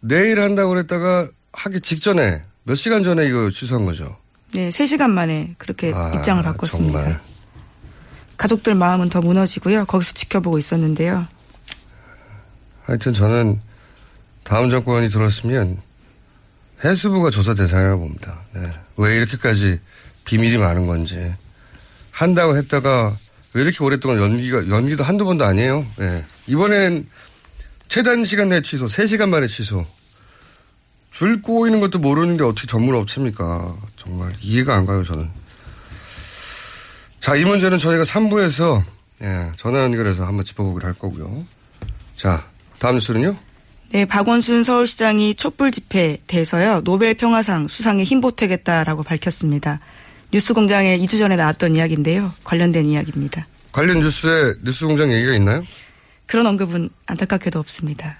내일 0.00 0.40
한다고 0.40 0.70
그랬다가 0.70 1.28
하기 1.52 1.80
직전에, 1.80 2.42
몇 2.62 2.74
시간 2.74 3.02
전에 3.02 3.26
이거 3.26 3.50
취소한 3.50 3.84
거죠. 3.84 4.16
네, 4.54 4.70
3시간 4.70 5.10
만에 5.10 5.54
그렇게 5.58 5.92
아, 5.94 6.12
입장을 6.14 6.42
바꿨습니다. 6.42 7.00
정말. 7.02 7.20
가족들 8.38 8.74
마음은 8.74 9.10
더 9.10 9.20
무너지고요. 9.20 9.84
거기서 9.84 10.14
지켜보고 10.14 10.58
있었는데요. 10.58 11.26
하여튼 12.84 13.12
저는 13.12 13.60
다음 14.42 14.70
정권이 14.70 15.08
들었으면 15.10 15.80
해수부가 16.82 17.30
조사 17.30 17.52
대상이라고 17.54 18.00
봅니다. 18.00 18.40
네. 18.52 18.72
왜 18.96 19.16
이렇게까지 19.18 19.80
비밀이 20.24 20.56
많은 20.56 20.86
건지. 20.86 21.34
한다고 22.10 22.56
했다가 22.56 23.16
왜 23.54 23.62
이렇게 23.62 23.82
오랫동안 23.82 24.18
연기가, 24.18 24.68
연기도 24.68 25.04
한두 25.04 25.24
번도 25.24 25.44
아니에요. 25.44 25.86
네. 25.96 26.24
이번엔 26.48 27.08
최단 27.88 28.24
시간 28.24 28.48
내 28.48 28.60
취소, 28.60 28.86
3시간 28.86 29.28
만에 29.28 29.46
취소. 29.46 29.86
줄 31.10 31.40
꼬이는 31.40 31.78
것도 31.78 32.00
모르는 32.00 32.36
게 32.36 32.42
어떻게 32.42 32.66
전문 32.66 32.96
업체입니까? 32.96 33.76
정말 33.96 34.34
이해가 34.40 34.74
안 34.74 34.84
가요, 34.84 35.04
저는. 35.04 35.30
자, 37.20 37.36
이 37.36 37.44
문제는 37.44 37.78
저희가 37.78 38.02
3부에서 38.02 38.82
예, 39.22 39.52
전화 39.56 39.78
연결해서 39.84 40.26
한번 40.26 40.44
짚어보기로 40.44 40.84
할 40.84 40.94
거고요. 40.94 41.46
자, 42.16 42.44
다음 42.80 42.96
뉴스는요? 42.96 43.36
네, 43.90 44.04
박원순 44.04 44.64
서울시장이 44.64 45.36
촛불 45.36 45.70
집회에 45.70 46.18
대해서요. 46.26 46.80
노벨 46.80 47.14
평화상 47.14 47.68
수상에 47.68 48.02
힘보태겠다라고 48.02 49.04
밝혔습니다. 49.04 49.78
뉴스공장에 50.34 50.98
2주 50.98 51.16
전에 51.16 51.36
나왔던 51.36 51.76
이야기인데요. 51.76 52.34
관련된 52.42 52.86
이야기입니다. 52.86 53.46
관련 53.70 54.00
뉴스에 54.00 54.54
뉴스공장 54.64 55.12
얘기가 55.12 55.32
있나요? 55.34 55.64
그런 56.26 56.44
언급은 56.48 56.90
안타깝게도 57.06 57.60
없습니다. 57.60 58.18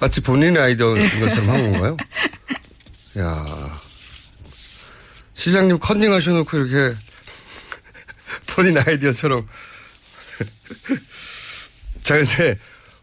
마치 0.00 0.20
본인의 0.20 0.60
아이디어인 0.60 1.08
것처럼 1.20 1.50
한 1.50 1.72
건가요? 1.72 1.96
야 3.18 3.80
시장님 5.34 5.78
컨닝 5.78 6.12
하셔놓고 6.12 6.56
이렇게 6.56 6.96
본인 8.52 8.76
아이디어처럼. 8.76 9.46
자, 12.02 12.16
근데 12.16 12.58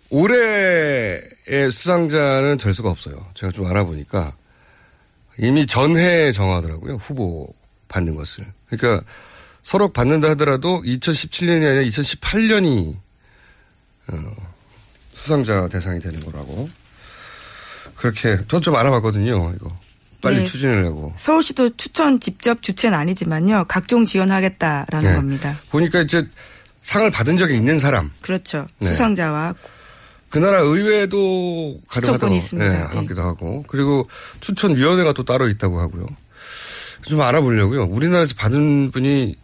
올해의 0.10 1.72
수상자는 1.72 2.58
될 2.58 2.74
수가 2.74 2.90
없어요. 2.90 3.32
제가 3.34 3.54
좀 3.54 3.66
알아보니까 3.68 4.36
이미 5.40 5.66
전해에 5.66 6.34
정하더라고요. 6.34 6.96
후보 6.96 7.48
받는 7.92 8.16
것을. 8.16 8.46
그러니까 8.70 9.06
서로 9.62 9.92
받는다 9.92 10.30
하더라도 10.32 10.82
2017년이 10.82 11.68
아니라 11.68 11.82
2018년이 11.84 12.96
어, 14.08 14.36
수상자 15.14 15.68
대상이 15.68 16.00
되는 16.00 16.20
거라고. 16.24 16.70
그렇게 17.96 18.40
저좀 18.48 18.76
알아봤거든요. 18.76 19.54
이거 19.56 19.78
빨리 20.22 20.38
네. 20.38 20.46
추진을 20.46 20.86
하고. 20.86 21.14
서울시도 21.18 21.78
추천 21.78 22.20
직접 22.20 22.62
주체는 22.62 22.98
아니지만요. 22.98 23.66
각종 23.68 24.06
지원하겠다라는 24.06 25.08
네. 25.08 25.16
겁니다. 25.16 25.60
보니까 25.70 26.02
이제 26.02 26.28
상을 26.82 27.10
받은 27.12 27.38
적이 27.38 27.58
있는 27.58 27.78
사람. 27.78 28.12
그렇죠. 28.22 28.68
네. 28.80 28.88
수상자와 28.90 29.54
그 30.30 30.40
나라 30.40 30.62
의회도 30.62 31.82
있습니다. 32.38 32.70
네, 32.70 32.80
예. 32.80 32.98
하기도 32.98 33.22
하고 33.22 33.66
그리고 33.68 34.08
추천위원회가 34.40 35.14
또 35.14 35.24
따로 35.24 35.50
있다고 35.50 35.80
하고요. 35.80 36.06
좀 37.04 37.22
알아보려고요. 37.22 37.86
우리나라에서 37.86 38.36
받은 38.36 38.92
분이 38.92 39.36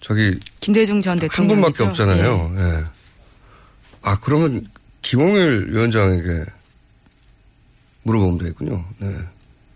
저기 0.00 0.38
김대중 0.60 1.00
전한 1.00 1.18
대통령 1.18 1.60
분밖에 1.60 1.84
없잖아요. 1.84 2.54
예. 2.58 2.84
아 4.02 4.18
그러면 4.20 4.66
김홍일 5.02 5.68
위원장에게 5.70 6.44
물어보면 8.02 8.38
되겠군요. 8.38 8.84
네. 8.98 9.18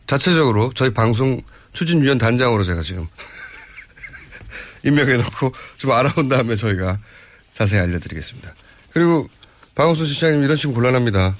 자체적으로 0.06 0.72
저희 0.74 0.92
방송 0.92 1.40
추진위원 1.72 2.18
단장으로 2.18 2.62
제가 2.62 2.82
지금 2.82 3.06
임명해놓고 4.84 5.52
좀 5.76 5.92
알아본 5.92 6.28
다음에 6.28 6.56
저희가 6.56 6.98
자세히 7.54 7.80
알려드리겠습니다. 7.80 8.54
그리고 8.92 9.28
박원순 9.74 10.06
시장님 10.06 10.42
이런 10.42 10.56
식으로 10.56 10.74
곤란합니다. 10.74 11.34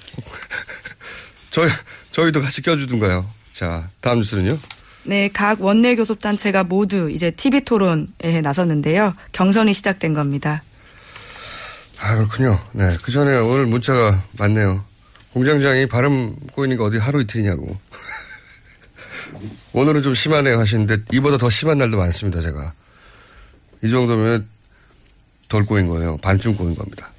저희, 1.50 1.68
저희도 2.12 2.40
같이 2.40 2.62
껴주든가요. 2.62 3.28
자, 3.52 3.90
다음 4.00 4.18
뉴스는요. 4.18 4.58
네, 5.08 5.30
각 5.32 5.62
원내 5.62 5.96
교섭 5.96 6.18
단체가 6.18 6.64
모두 6.64 7.10
이제 7.10 7.30
TV 7.30 7.62
토론에 7.62 8.42
나섰는데요. 8.42 9.14
경선이 9.32 9.72
시작된 9.72 10.12
겁니다. 10.12 10.62
아, 11.98 12.14
그렇군요. 12.14 12.60
네. 12.72 12.94
그 13.02 13.10
전에 13.10 13.34
오늘 13.36 13.64
문자가 13.64 14.22
많네요. 14.38 14.84
공장장이 15.32 15.86
발음 15.86 16.36
꼬이니까 16.52 16.84
어디 16.84 16.98
하루 16.98 17.22
이틀이냐고. 17.22 17.74
오늘은 19.72 20.02
좀 20.02 20.12
심하네요 20.12 20.58
하시는데 20.58 20.98
이보다 21.12 21.38
더 21.38 21.48
심한 21.48 21.78
날도 21.78 21.96
많습니다, 21.96 22.40
제가. 22.40 22.74
이 23.82 23.88
정도면 23.88 24.46
덜 25.48 25.64
꼬인 25.64 25.86
거예요. 25.88 26.18
반쯤 26.18 26.54
꼬인 26.54 26.74
겁니다. 26.74 27.10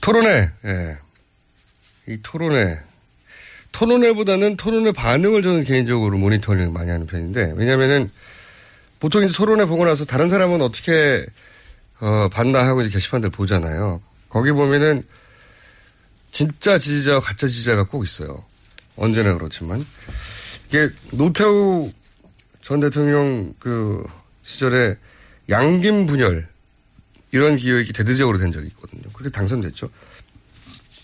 토론회, 0.00 0.50
예. 0.64 0.98
이 2.08 2.18
토론회. 2.20 2.80
토론회보다는 3.76 4.56
토론회 4.56 4.92
반응을 4.92 5.42
저는 5.42 5.64
개인적으로 5.64 6.16
모니터링 6.16 6.72
많이 6.72 6.90
하는 6.90 7.06
편인데 7.06 7.52
왜냐면은 7.56 8.10
보통 9.00 9.22
이제 9.22 9.34
토론회 9.34 9.66
보고 9.66 9.84
나서 9.84 10.06
다른 10.06 10.30
사람은 10.30 10.62
어떻게 10.62 11.26
어, 12.00 12.28
봤나 12.32 12.66
하고 12.66 12.80
이제 12.80 12.90
게시판들 12.90 13.28
보잖아요. 13.28 14.00
거기 14.30 14.50
보면은 14.52 15.02
진짜 16.30 16.78
지지자와 16.78 17.20
가짜 17.20 17.46
지지자가 17.46 17.84
꼭 17.84 18.04
있어요. 18.04 18.44
언제나 18.96 19.34
그렇지만 19.34 19.84
이게 20.68 20.88
노태우 21.12 21.92
전 22.62 22.80
대통령 22.80 23.52
그 23.58 24.02
시절에 24.42 24.96
양김 25.50 26.06
분열 26.06 26.48
이런 27.30 27.56
기획이 27.58 27.92
대대적으로 27.92 28.38
된 28.38 28.52
적이 28.52 28.68
있거든요. 28.68 29.02
그렇게 29.12 29.30
당선됐죠. 29.30 29.90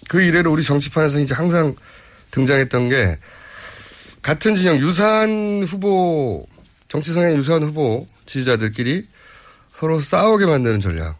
그 0.08 0.22
이래로 0.22 0.50
우리 0.50 0.62
정치판에서 0.62 1.20
이제 1.20 1.34
항상 1.34 1.76
등장했던 2.32 2.88
게 2.88 3.18
같은 4.20 4.56
진영 4.56 4.76
유사한 4.76 5.62
후보 5.64 6.46
정치 6.88 7.12
성향 7.12 7.36
유사한 7.36 7.62
후보 7.62 8.06
지지자들끼리 8.26 9.06
서로 9.72 10.00
싸우게 10.00 10.46
만드는 10.46 10.80
전략. 10.80 11.18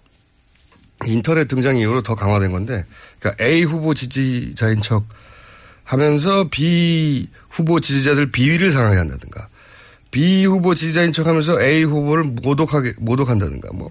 인터넷 1.07 1.49
등장 1.49 1.79
이후로 1.79 2.03
더 2.03 2.15
강화된 2.15 2.53
건데, 2.53 2.85
그러니까 3.19 3.45
A 3.45 3.63
후보 3.65 3.93
지지자인 3.95 4.83
척 4.83 5.05
하면서 5.83 6.49
B 6.49 7.29
후보 7.49 7.81
지지자들 7.81 8.31
비위를 8.31 8.71
상하게 8.71 8.99
한다든가, 8.99 9.49
B 10.13 10.45
후보 10.45 10.75
지지자인 10.75 11.13
척 11.13 11.27
하면서 11.27 11.61
A 11.61 11.83
후보를 11.83 12.25
모독하게, 12.25 12.95
모독한다든가, 12.99 13.71
뭐. 13.73 13.91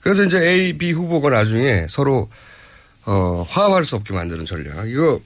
그래서 0.00 0.24
이제 0.24 0.38
A, 0.38 0.78
B 0.78 0.92
후보가 0.92 1.28
나중에 1.28 1.86
서로, 1.90 2.30
어, 3.04 3.44
화합할 3.48 3.84
수 3.84 3.96
없게 3.96 4.14
만드는 4.14 4.46
전략. 4.46 4.88
이거 4.88 5.20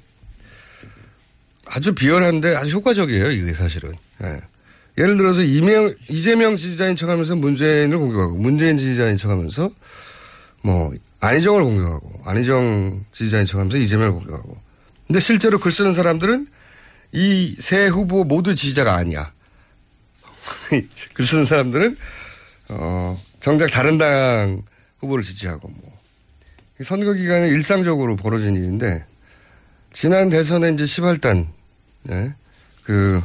아주 1.73 1.95
비열한데 1.95 2.57
아주 2.57 2.77
효과적이에요, 2.77 3.31
이게 3.31 3.55
사실은. 3.55 3.93
예. 4.25 4.41
예를 4.99 5.17
들어서 5.17 5.41
이명, 5.43 5.95
이재명 6.09 6.57
지지자인 6.57 6.97
척 6.97 7.09
하면서 7.09 7.37
문재인을 7.37 7.97
공격하고, 7.97 8.37
문재인 8.37 8.77
지지자인 8.77 9.17
척 9.17 9.31
하면서 9.31 9.71
뭐, 10.63 10.93
안희정을 11.21 11.63
공격하고, 11.63 12.23
안희정 12.25 13.05
지지자인 13.13 13.47
척 13.47 13.59
하면서 13.59 13.79
이재명을 13.79 14.13
공격하고. 14.13 14.59
근데 15.07 15.21
실제로 15.21 15.59
글 15.59 15.71
쓰는 15.71 15.93
사람들은 15.93 16.49
이 17.13 17.57
세 17.59 17.87
후보 17.89 18.25
모두 18.25 18.55
지지자가 18.55 18.95
아니야. 18.95 19.33
글 21.15 21.25
쓰는 21.25 21.45
사람들은, 21.45 21.97
어, 22.71 23.21
정작 23.39 23.71
다른 23.71 23.97
당 23.97 24.63
후보를 24.99 25.23
지지하고 25.23 25.69
뭐. 25.69 25.99
선거 26.83 27.13
기간에 27.13 27.49
일상적으로 27.49 28.17
벌어진 28.17 28.57
일인데, 28.57 29.05
지난 29.93 30.29
대선에 30.29 30.71
이제 30.73 30.85
18단, 30.85 31.49
네. 32.03 32.35
그, 32.85 33.23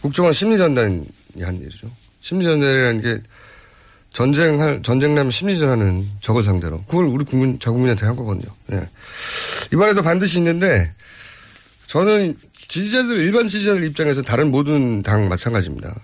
국정원 0.00 0.32
심리전단이 0.32 1.04
한 1.40 1.60
일이죠. 1.60 1.90
심리전단이라는 2.20 3.00
게 3.00 3.22
전쟁할, 4.10 4.82
전쟁 4.82 5.14
나면 5.14 5.30
심리전하는 5.30 6.08
적을 6.20 6.42
상대로. 6.42 6.82
그걸 6.84 7.06
우리 7.06 7.24
국민, 7.24 7.58
자국민한테 7.58 8.06
한 8.06 8.14
거거든요. 8.16 8.54
예. 8.72 8.88
이번에도 9.72 10.02
반드시 10.02 10.38
있는데 10.38 10.94
저는 11.86 12.36
지지자들, 12.68 13.16
일반 13.18 13.46
지지자들 13.46 13.82
입장에서 13.84 14.22
다른 14.22 14.50
모든 14.50 15.02
당 15.02 15.28
마찬가지입니다. 15.28 15.94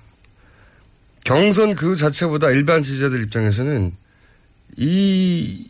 경선 1.24 1.74
그 1.74 1.96
자체보다 1.96 2.50
일반 2.50 2.82
지지자들 2.82 3.22
입장에서는 3.22 3.94
이 4.76 5.68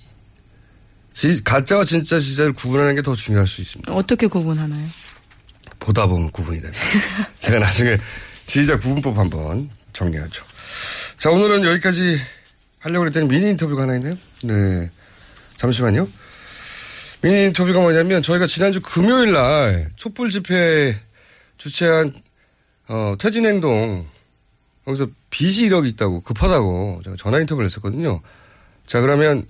지, 1.12 1.42
가짜와 1.42 1.84
진짜 1.84 2.18
지지자를 2.18 2.52
구분하는 2.52 2.94
게 2.94 3.02
더 3.02 3.14
중요할 3.14 3.46
수 3.46 3.60
있습니다. 3.60 3.92
어떻게 3.92 4.26
구분하나요? 4.26 4.86
보다 5.80 6.06
보면 6.06 6.30
구분이 6.30 6.60
됩니다. 6.60 6.84
제가 7.40 7.58
나중에 7.58 7.96
지지자 8.46 8.78
구분법 8.78 9.18
한번 9.18 9.68
정리하죠. 9.92 10.44
자, 11.16 11.30
오늘은 11.30 11.64
여기까지 11.64 12.18
하려고 12.78 13.06
했더니 13.06 13.26
미니 13.26 13.50
인터뷰가 13.50 13.82
하나 13.82 13.94
있네요. 13.94 14.16
네. 14.44 14.90
잠시만요. 15.56 16.08
미니 17.22 17.44
인터뷰가 17.44 17.80
뭐냐면 17.80 18.22
저희가 18.22 18.46
지난주 18.46 18.80
금요일 18.80 19.32
날 19.32 19.90
촛불 19.96 20.30
집회 20.30 20.98
주최한 21.58 22.14
어, 22.88 23.14
퇴진행동 23.18 24.06
거기서 24.84 25.08
빚이 25.28 25.68
1억이 25.68 25.88
있다고 25.90 26.22
급하다고 26.22 27.02
제가 27.04 27.16
전화 27.18 27.38
인터뷰를 27.40 27.66
했었거든요. 27.66 28.20
자, 28.86 29.00
그러면 29.00 29.46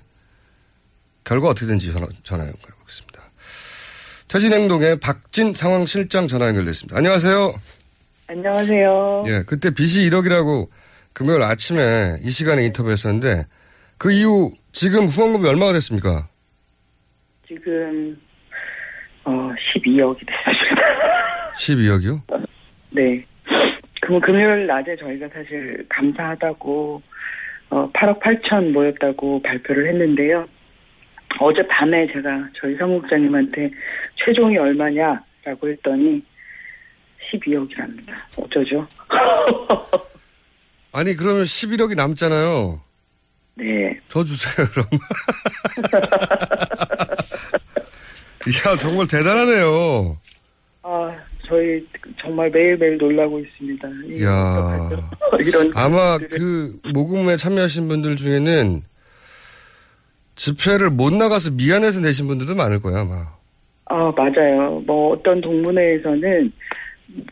결과 1.24 1.48
어떻게 1.48 1.66
된지 1.66 1.92
전화, 1.92 2.06
전화 2.22 2.44
연결해보겠습니다. 2.44 3.09
퇴진행동의 4.30 5.00
박진 5.00 5.52
상황실장 5.54 6.28
전화 6.28 6.46
연결됐습니다. 6.46 6.96
안녕하세요. 6.96 7.52
안녕하세요. 8.28 9.24
예, 9.26 9.42
그때 9.44 9.74
빚이 9.74 10.08
1억이라고 10.08 10.68
금요일 11.12 11.42
아침에 11.42 12.16
이 12.22 12.30
시간에 12.30 12.64
인터뷰했었는데 12.66 13.46
그 13.98 14.12
이후 14.12 14.52
지금 14.70 15.06
후원금이 15.06 15.48
얼마가 15.48 15.72
됐습니까? 15.72 16.28
지금 17.48 18.16
어 19.24 19.32
12억이 19.32 20.18
됐습니다. 20.20 20.82
12억이요? 21.58 22.20
네. 22.90 23.24
그럼 24.00 24.20
금요일 24.20 24.68
낮에 24.68 24.94
저희가 24.94 25.26
사실 25.34 25.84
감사하다고 25.88 27.02
어 27.70 27.90
8억 27.92 28.20
8천 28.20 28.70
모였다고 28.70 29.42
발표를 29.42 29.88
했는데요. 29.88 30.46
어제 31.38 31.66
밤에 31.68 32.06
제가 32.12 32.48
저희 32.60 32.76
사무국장님한테 32.76 33.70
최종이 34.16 34.58
얼마냐라고 34.58 35.68
했더니 35.68 36.22
12억이랍니다. 37.32 38.12
어쩌죠? 38.36 38.86
아니 40.92 41.14
그러면 41.14 41.44
11억이 41.44 41.94
남잖아요. 41.94 42.80
네. 43.54 43.98
저 44.08 44.24
주세요 44.24 44.66
그럼. 44.72 44.86
이야 48.48 48.76
정말 48.78 49.06
대단하네요. 49.06 50.18
아 50.82 51.16
저희 51.46 51.86
정말 52.20 52.50
매일매일 52.50 52.96
놀라고 52.96 53.38
있습니다. 53.38 53.88
이야. 54.16 54.90
이런 55.40 55.72
아마. 55.74 56.18
그 56.18 56.78
모금에 56.92 57.36
참여하신 57.36 57.88
분들 57.88 58.16
중에는 58.16 58.82
집회를 60.40 60.88
못 60.88 61.12
나가서 61.12 61.50
미안해서 61.50 62.00
내신 62.00 62.26
분들도 62.26 62.54
많을 62.54 62.80
거야 62.80 63.00
아마. 63.00 63.26
아, 63.84 64.10
맞아요. 64.16 64.82
뭐 64.86 65.12
어떤 65.12 65.38
동문회에서는 65.42 66.52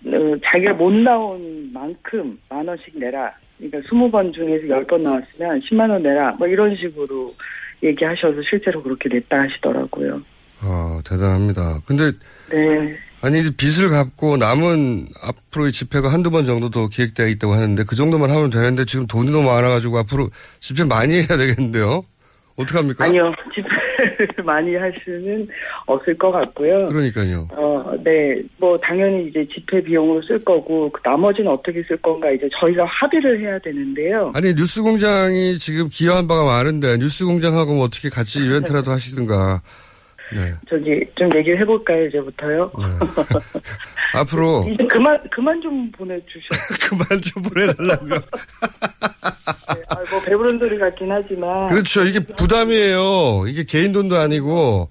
어, 0.06 0.36
자기가 0.44 0.74
못 0.74 0.92
나온 0.92 1.70
만큼 1.72 2.38
만 2.50 2.68
원씩 2.68 2.98
내라. 2.98 3.32
그러니까 3.56 3.78
20번 3.88 4.34
중에서 4.34 4.64
10번 4.66 5.00
나왔으면 5.00 5.60
10만 5.60 5.90
원 5.90 6.02
내라. 6.02 6.32
뭐 6.32 6.46
이런 6.46 6.76
식으로 6.76 7.34
얘기하셔서 7.82 8.42
실제로 8.48 8.82
그렇게 8.82 9.08
냈다 9.08 9.40
하시더라고요. 9.40 10.20
아 10.60 11.00
대단합니다. 11.08 11.80
근데 11.86 12.12
네. 12.50 12.94
아니 13.22 13.38
이제 13.38 13.50
빚을 13.56 13.88
갚고 13.88 14.36
남은 14.36 15.06
앞으로의 15.26 15.72
집회가 15.72 16.12
한두 16.12 16.30
번 16.30 16.44
정도 16.44 16.68
더 16.68 16.88
기획되어 16.88 17.28
있다고 17.28 17.54
하는데 17.54 17.82
그 17.84 17.96
정도만 17.96 18.30
하면 18.30 18.50
되는데 18.50 18.84
지금 18.84 19.06
돈이 19.06 19.30
너무 19.30 19.48
많아가지고 19.48 19.96
앞으로 19.98 20.28
집회 20.60 20.84
많이 20.84 21.14
해야 21.14 21.26
되겠는데요. 21.26 22.04
어떡합니까? 22.58 23.04
아니요. 23.04 23.32
집회를 23.54 24.28
많이 24.44 24.74
할 24.74 24.92
수는 25.04 25.46
없을 25.86 26.16
것 26.18 26.30
같고요. 26.32 26.86
그러니까요. 26.88 27.48
어, 27.52 27.84
네. 28.04 28.42
뭐, 28.58 28.76
당연히 28.78 29.28
이제 29.28 29.46
집회 29.46 29.80
비용으로 29.82 30.20
쓸 30.22 30.38
거고, 30.44 30.90
그 30.90 31.00
나머지는 31.04 31.50
어떻게 31.50 31.82
쓸 31.84 31.96
건가, 31.98 32.30
이제 32.30 32.48
저희가 32.60 32.84
합의를 32.84 33.40
해야 33.40 33.58
되는데요. 33.60 34.32
아니 34.34 34.54
뉴스 34.54 34.82
공장이 34.82 35.58
지금 35.58 35.88
기여한 35.88 36.26
바가 36.26 36.44
많은데 36.44 36.98
뉴스 36.98 37.24
공장하고 37.24 37.74
뭐 37.74 37.84
어떻게 37.84 38.08
같이 38.08 38.40
이벤트라도 38.44 38.90
하시든가. 38.90 39.62
네. 40.34 40.52
저기, 40.68 41.04
좀 41.16 41.28
얘기를 41.36 41.58
해볼까요, 41.60 42.06
이제부터요? 42.06 42.70
앞으로 44.14 44.68
이제 44.72 44.84
그만, 44.86 45.18
그만 45.30 45.60
좀 45.60 45.90
보내주셔. 45.92 46.46
그만 46.88 47.06
좀 47.22 47.42
보내달라고요. 47.42 48.14
네, 48.14 49.82
아, 49.88 49.94
뭐, 50.10 50.20
배부른 50.24 50.58
소리 50.58 50.78
같긴 50.78 51.10
하지만. 51.10 51.66
그렇죠. 51.68 52.04
이게 52.04 52.20
부담이에요. 52.20 53.46
이게 53.48 53.64
개인 53.64 53.92
돈도 53.92 54.16
아니고 54.16 54.90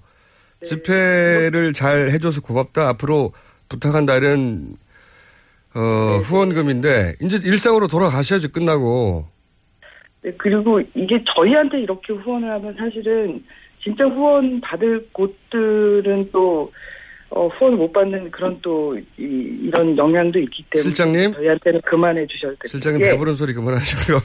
집회를 0.64 1.72
잘 1.72 2.10
해줘서 2.10 2.40
고맙다. 2.40 2.88
앞으로 2.88 3.32
부탁한다 3.68 4.16
이런 4.16 4.76
어, 5.74 6.18
후원금인데 6.22 7.16
이제 7.22 7.38
일상으로 7.44 7.86
돌아가셔야죠. 7.86 8.50
끝나고. 8.50 9.26
네, 10.22 10.32
그리고 10.36 10.80
이게 10.94 11.22
저희한테 11.36 11.80
이렇게 11.80 12.12
후원을 12.12 12.50
하면 12.50 12.74
사실은 12.76 13.44
진짜 13.82 14.04
후원 14.04 14.60
받을 14.60 15.06
곳들은 15.12 16.30
또 16.32 16.70
어, 17.30 17.46
후원을 17.48 17.76
못 17.76 17.92
받는 17.92 18.30
그런 18.30 18.58
또 18.62 18.98
이, 19.18 19.70
런 19.70 19.96
영향도 19.98 20.38
있기 20.38 20.64
때문에 20.70 20.82
실장님? 20.88 21.32
저희한테는 21.34 21.80
그만해 21.82 22.26
주셔야 22.26 22.50
됩니다. 22.52 22.68
실장님 22.68 23.02
예. 23.02 23.10
배부른 23.10 23.34
소리 23.34 23.52
그만하시고요. 23.52 24.18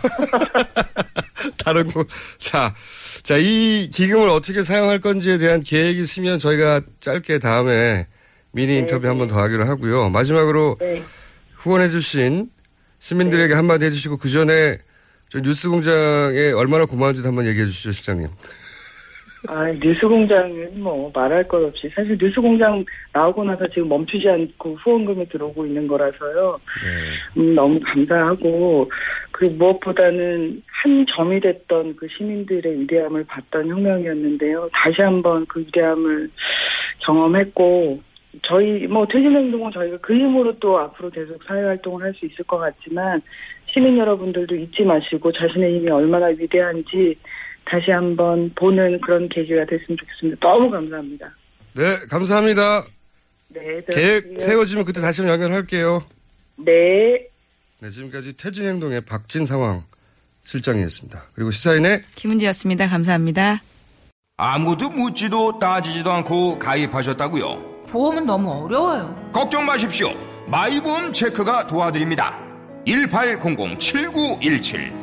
다른 1.64 1.88
거. 1.88 2.06
자, 2.38 2.74
자, 3.24 3.38
이 3.38 3.90
기금을 3.94 4.30
어떻게 4.30 4.62
사용할 4.62 5.00
건지에 5.00 5.38
대한 5.38 5.60
계획이 5.60 6.00
있으면 6.00 6.40
저희가 6.40 6.82
짧게 7.02 7.40
다음에 7.40 8.08
미니 8.52 8.78
인터뷰 8.80 9.08
한 9.08 9.18
번 9.18 9.28
더 9.28 9.40
하기로 9.42 9.66
하고요. 9.66 10.10
마지막으로 10.10 10.78
후원해 11.58 11.90
주신 11.90 12.50
시민들에게 13.00 13.54
한마디 13.54 13.86
해주시고 13.86 14.18
그 14.18 14.30
전에 14.30 14.78
저 15.30 15.42
뉴스 15.42 15.70
공장에 15.70 16.52
얼마나 16.52 16.86
고마운지 16.86 17.22
한번 17.26 17.46
얘기해 17.48 17.66
주시죠, 17.66 17.92
실장님. 17.92 18.28
아, 19.50 19.70
뉴스공장은 19.72 20.82
뭐 20.82 21.12
말할 21.14 21.48
것 21.48 21.62
없이 21.64 21.90
사실 21.94 22.18
뉴스공장 22.20 22.86
나오고 23.14 23.44
나서 23.44 23.68
지금 23.68 23.90
멈추지 23.90 24.30
않고 24.30 24.76
후원금이 24.76 25.28
들어오고 25.28 25.66
있는 25.66 25.86
거라서요. 25.88 26.58
음, 27.38 27.56
너무 27.56 27.80
감사하고 27.82 28.90
그리고 29.32 29.54
무엇보다는 29.56 30.62
한 30.66 31.06
점이 31.16 31.42
됐던 31.42 31.96
그 31.98 32.08
시민들의 32.18 32.82
위대함을 32.82 33.26
봤던 33.26 33.68
혁명이었는데요. 33.68 34.70
다시 34.72 35.02
한번 35.02 35.46
그 35.48 35.60
위대함을 35.60 36.30
경험했고 37.00 38.02
저희 38.44 38.88
뭐 38.88 39.06
퇴진행동은 39.06 39.72
저희가 39.74 39.98
그 39.98 40.14
힘으로 40.14 40.58
또 40.60 40.80
앞으로 40.80 41.10
계속 41.10 41.44
사회활동을 41.44 42.04
할 42.04 42.14
수 42.14 42.26
있을 42.26 42.46
것 42.46 42.58
같지만 42.58 43.22
시민 43.72 43.98
여러분들도 43.98 44.56
잊지 44.56 44.84
마시고 44.84 45.32
자신의 45.32 45.80
힘이 45.80 45.90
얼마나 45.90 46.28
위대한지 46.28 47.16
다시 47.66 47.92
한번 47.92 48.52
보는 48.56 49.02
그런 49.02 49.28
계기가 49.30 49.66
됐으면 49.66 49.98
좋겠습니다. 49.98 50.40
너무 50.40 50.70
감사합니다. 50.70 51.32
네, 51.74 51.98
감사합니다. 52.10 52.84
네, 53.50 53.82
계획. 53.92 54.40
세워지면 54.40 54.86
그때 54.86 55.02
다시 55.02 55.22
한번 55.22 55.42
연결할게요. 55.42 56.04
네. 56.58 57.28
네, 57.80 57.90
지금까지 57.90 58.38
퇴진행동의 58.38 59.02
박진 59.02 59.46
상황 59.46 59.84
실장이었습니다. 60.44 61.26
그리고 61.34 61.52
시사인의 61.52 62.04
김은지였습니다. 62.16 62.88
감사합니다. 62.88 63.62
아무도 64.38 64.90
묻지도 64.90 65.60
따지지도 65.60 66.12
않고 66.12 66.60
가입하셨다고요? 66.60 67.84
보험은 67.90 68.26
너무 68.26 68.64
어려워요. 68.64 69.30
걱정 69.32 69.66
마십시오. 69.66 70.10
마이보험 70.48 71.14
체크가 71.14 71.68
도와드립니다. 71.68 72.40
1800-7917 72.88 75.03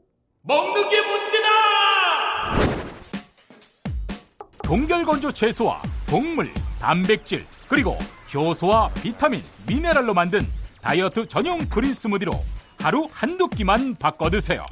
먹는 0.43 0.89
게 0.89 1.01
문제다! 1.01 1.49
동결건조 4.63 5.31
채소와 5.31 5.81
곡물, 6.09 6.51
단백질, 6.79 7.45
그리고 7.67 7.97
효소와 8.33 8.91
비타민, 8.95 9.43
미네랄로 9.67 10.13
만든 10.13 10.47
다이어트 10.81 11.27
전용 11.27 11.67
그린 11.69 11.93
스무디로 11.93 12.33
하루 12.79 13.07
한두 13.11 13.47
끼만 13.47 13.95
바꿔 13.95 14.29
드세요. 14.29 14.65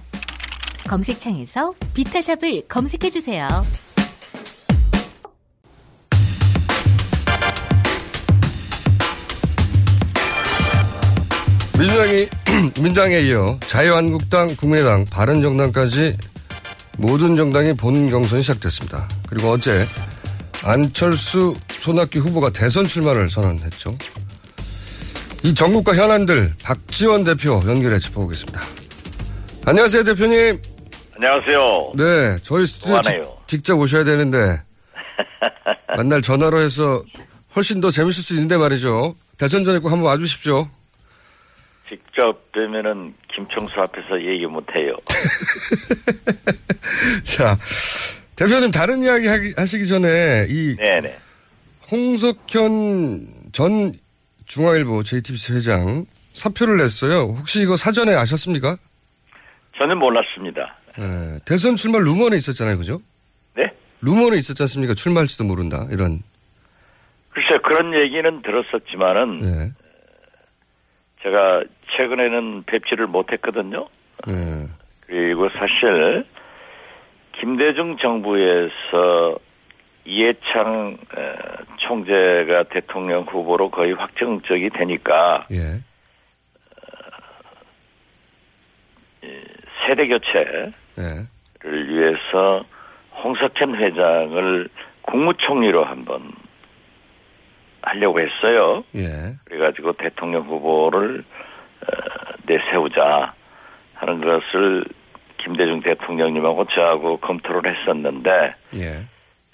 검색창에서 0.88 1.74
비타샵을 1.94 2.68
검색해 2.68 3.12
주세요. 3.12 3.48
민주당이 11.80 12.28
민당에 12.84 13.20
이어 13.22 13.58
자유한국당, 13.62 14.48
국민의당, 14.58 15.06
바른정당까지 15.06 16.18
모든 16.98 17.38
정당이 17.38 17.74
본 17.78 18.10
경선이 18.10 18.42
시작됐습니다. 18.42 19.08
그리고 19.30 19.52
어제 19.52 19.86
안철수, 20.66 21.56
손학규 21.70 22.20
후보가 22.20 22.50
대선 22.50 22.84
출마를 22.84 23.30
선언했죠. 23.30 23.96
이 25.44 25.56
전국과 25.56 25.96
현안들 25.96 26.54
박지원 26.62 27.24
대표 27.24 27.62
연결해 27.66 27.98
짚어보겠습니다. 28.00 28.60
안녕하세요 29.66 30.04
대표님. 30.04 30.62
안녕하세요. 31.16 31.94
네, 31.96 32.36
저희 32.44 32.68
스튜디오 32.68 33.02
직-. 33.02 33.24
직접 33.48 33.80
오셔야 33.80 34.04
되는데 34.04 34.62
만날 35.96 36.22
전화로 36.22 36.60
해서 36.60 37.02
훨씬 37.56 37.80
더 37.80 37.90
재밌을 37.90 38.22
수 38.22 38.34
있는데 38.34 38.58
말이죠. 38.58 39.16
대선 39.38 39.64
전에 39.64 39.80
꼭 39.80 39.94
한번 39.94 40.08
와주십시오. 40.08 40.68
직접 41.90 42.52
뵈면은 42.52 43.16
김청수 43.34 43.74
앞에서 43.80 44.22
얘기 44.22 44.46
못해요. 44.46 44.96
자, 47.26 47.58
대표님 48.36 48.72
다른 48.72 49.02
이야기 49.02 49.28
하시기 49.58 49.88
전에 49.88 50.46
이 50.50 50.76
네네. 50.76 51.18
홍석현 51.92 53.28
전 53.52 53.94
중앙일보 54.46 55.04
JTBC 55.04 55.54
회장 55.54 56.06
사표를 56.34 56.78
냈어요. 56.78 57.34
혹시 57.38 57.62
이거 57.62 57.76
사전에 57.76 58.14
아셨습니까? 58.16 58.78
저는 59.78 59.98
몰랐습니다. 59.98 60.78
네, 60.98 61.40
대선 61.46 61.76
출마 61.76 61.98
루머는 62.00 62.38
있었잖아요, 62.38 62.78
그죠? 62.78 63.02
네? 63.56 63.72
루머는 64.02 64.38
있었지 64.38 64.62
않습니까? 64.64 64.94
출마할지도 64.94 65.44
모른다 65.46 65.88
이런. 65.90 66.22
글쎄 67.32 67.58
그런 67.64 67.94
얘기는 67.94 68.42
들었었지만은 68.42 69.40
네, 69.40 69.72
제가 71.24 71.64
최근에는 71.96 72.64
뵙지를 72.64 73.08
못했거든요. 73.08 73.88
네, 74.28 74.68
그리고 75.08 75.50
사실 75.50 76.26
김대중 77.40 77.98
정부에서 77.98 79.38
이해창 80.06 80.98
에, 81.18 81.36
총재가 81.78 82.64
대통령 82.72 83.24
후보로 83.24 83.70
거의 83.70 83.94
확정적이 83.94 84.70
되니까 84.72 85.46
예, 85.52 85.80
세대 89.88 90.08
교체를 90.08 90.72
네, 90.96 91.04
위해서 91.64 92.64
홍석현 93.24 93.76
회장을 93.76 94.70
국무총리로 95.02 95.84
한번 95.84 96.32
하려고 97.82 98.20
했어요. 98.20 98.84
예, 98.96 99.36
그래가지고 99.46 99.94
대통령 99.94 100.44
후보를 100.44 101.20
어, 101.20 101.39
내세우자 102.50 103.34
하는 103.94 104.22
것을 104.22 104.84
김대중 105.38 105.82
대통령님하고 105.82 106.66
저하고 106.66 107.18
검토를 107.18 107.76
했었는데 107.76 108.56
예. 108.76 109.06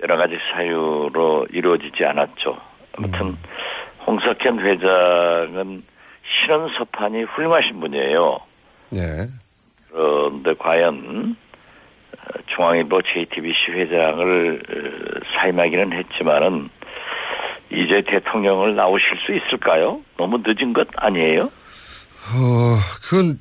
여러 0.01 0.17
가지 0.17 0.37
사유로 0.51 1.47
이루어지지 1.51 2.03
않았죠. 2.05 2.57
아무튼 2.97 3.37
홍석현 4.07 4.59
회장은 4.59 5.83
신원 6.23 6.69
소판이 6.77 7.23
훌륭하신 7.23 7.79
분이에요. 7.79 8.39
네. 8.89 9.27
그런데 9.91 10.53
과연 10.55 11.35
어, 12.13 12.39
중앙일보 12.55 13.01
JTBC 13.01 13.71
회장을 13.71 14.61
어, 14.69 15.19
사임하기는 15.35 15.93
했지만은 15.93 16.69
이제 17.71 18.03
대통령을 18.07 18.75
나오실 18.75 19.17
수 19.25 19.33
있을까요? 19.33 20.01
너무 20.17 20.41
늦은 20.45 20.73
것 20.73 20.87
아니에요? 20.95 21.49
어, 22.33 22.77
그건 23.03 23.39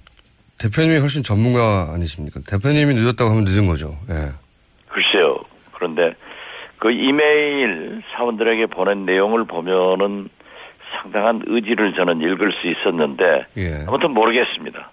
대표님이 0.58 0.98
훨씬 0.98 1.22
전문가 1.22 1.90
아니십니까? 1.94 2.40
대표님이 2.46 2.94
늦었다고 2.94 3.30
하면 3.30 3.44
늦은 3.44 3.66
거죠. 3.66 3.96
예. 4.10 4.30
글쎄요. 4.88 5.38
그런데 5.72 6.14
그 6.78 6.90
이메일 6.90 8.02
사원들에게 8.14 8.66
보낸 8.66 9.04
내용을 9.06 9.46
보면은 9.46 10.28
상당한 11.02 11.42
의지를 11.46 11.94
저는 11.96 12.20
읽을 12.20 12.52
수 12.52 12.68
있었는데 12.68 13.24
예. 13.56 13.84
아무튼 13.88 14.12
모르겠습니다. 14.12 14.90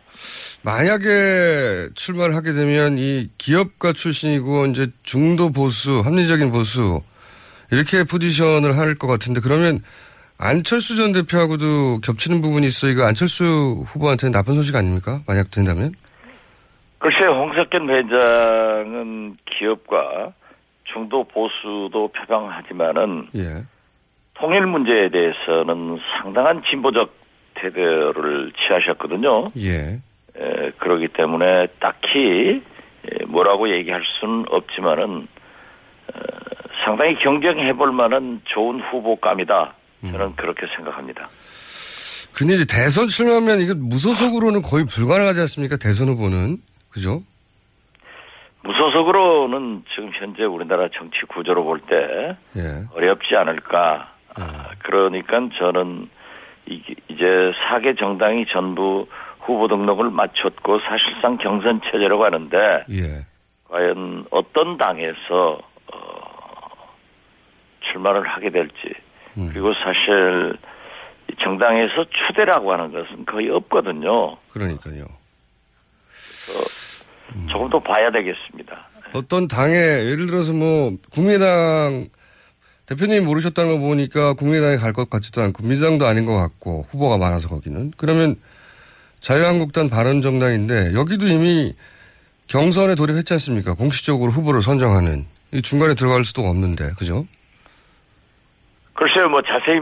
만약에 0.64 1.90
출마를 1.96 2.36
하게 2.36 2.54
되면 2.54 2.98
이 2.98 3.30
기업가 3.38 3.94
출신이고 3.94 4.68
이제 4.68 4.88
중도 5.04 5.52
보수, 5.52 6.00
합리적인 6.02 6.52
보수 6.52 7.02
이렇게 7.72 8.04
포지션을 8.04 8.78
할 8.78 8.96
것 8.96 9.08
같은데 9.08 9.42
그러면 9.42 9.80
안철수 10.44 10.96
전 10.96 11.12
대표하고도 11.12 12.00
겹치는 12.04 12.42
부분이 12.42 12.66
있어 12.66 12.88
이거 12.88 13.06
안철수 13.06 13.46
후보한테는 13.86 14.32
나쁜 14.32 14.56
소식 14.56 14.76
아닙니까? 14.76 15.20
만약 15.28 15.52
된다면? 15.52 15.92
글쎄 16.98 17.28
홍석현 17.28 17.88
회장은 17.88 19.38
기업과 19.46 20.34
중도 20.86 21.24
보수도 21.26 22.08
표방하지만은 22.08 23.28
예. 23.36 23.64
통일 24.34 24.66
문제에 24.66 25.10
대해서는 25.10 26.00
상당한 26.18 26.64
진보적 26.70 27.14
태도를 27.54 28.52
취하셨거든요. 28.54 29.50
예. 29.60 30.02
에, 30.36 30.72
그러기 30.80 31.10
때문에 31.10 31.68
딱히 31.80 32.64
에, 33.06 33.26
뭐라고 33.28 33.70
얘기할 33.70 34.02
수는 34.20 34.46
없지만은 34.50 35.28
어, 36.14 36.20
상당히 36.84 37.16
경쟁해볼 37.20 37.92
만한 37.92 38.42
좋은 38.46 38.80
후보감이다. 38.80 39.76
저는 40.02 40.36
그렇게 40.36 40.66
생각합니다. 40.76 41.30
근데 42.34 42.56
이제 42.56 42.66
대선 42.66 43.08
출마하면 43.08 43.60
이거 43.62 43.74
무소속으로는 43.76 44.62
거의 44.62 44.86
불가능하지 44.86 45.40
않습니까? 45.42 45.78
대선 45.78 46.08
후보는. 46.08 46.58
그죠? 46.90 47.22
무소속으로는 48.64 49.84
지금 49.94 50.12
현재 50.14 50.44
우리나라 50.44 50.88
정치 50.94 51.18
구조로 51.28 51.64
볼때 51.64 52.38
예. 52.56 52.84
어렵지 52.94 53.36
않을까. 53.36 54.14
아, 54.36 54.70
그러니까 54.80 55.40
저는 55.58 56.10
이- 56.68 56.82
이제 57.10 57.24
4개 57.70 57.98
정당이 57.98 58.46
전부 58.52 59.08
후보 59.40 59.68
등록을 59.68 60.10
마쳤고 60.12 60.80
사실상 60.82 61.38
경선 61.38 61.82
체제라고 61.92 62.24
하는데 62.24 62.58
예. 62.92 63.26
과연 63.68 64.26
어떤 64.30 64.78
당에서 64.78 65.60
어, 65.92 66.94
출마를 67.92 68.28
하게 68.28 68.52
될지 68.52 68.74
음. 69.42 69.50
그리고 69.52 69.74
사실 69.74 70.54
이 71.30 71.34
정당에서 71.44 72.06
추대라고 72.28 72.72
하는 72.72 72.92
것은 72.92 73.26
거의 73.26 73.50
없거든요. 73.50 74.38
그러니까요. 74.52 75.06
조금 77.50 77.70
더 77.70 77.80
봐야 77.82 78.12
되겠습니다. 78.12 78.88
어떤 79.14 79.48
당에 79.48 79.76
예를 79.76 80.28
들어서 80.28 80.54
뭐 80.54 80.92
국민의당 81.12 82.08
대표님 82.86 83.26
모르셨다는 83.26 83.74
거 83.74 83.80
보니까 83.80 84.34
국민의당에 84.34 84.78
갈 84.78 84.92
것 84.94 85.10
같지도 85.10 85.42
않고 85.42 85.64
민주당도 85.64 86.06
아닌 86.06 86.26
것 86.26 86.36
같고 86.36 86.88
후보가 86.92 87.18
많아서 87.18 87.48
거기는 87.48 87.92
그러면 87.98 88.36
자유한국당 89.22 89.88
바른정당인데 89.90 90.94
여기도 90.94 91.28
이미 91.28 91.74
경선에 92.48 92.96
돌입했지 92.96 93.34
않습니까? 93.34 93.76
공식적으로 93.76 94.32
후보를 94.32 94.62
선정하는 94.62 95.26
이 95.54 95.62
중간에 95.62 95.94
들어갈 95.94 96.26
수도 96.26 96.42
없는데 96.44 96.92
그죠? 96.98 97.26
글쎄요, 98.94 99.30
뭐 99.30 99.42
자세히 99.42 99.80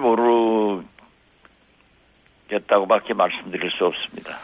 모르겠다고밖에 2.48 3.14
말씀드릴 3.14 3.70
수 3.72 3.86
없습니다. 3.86 4.38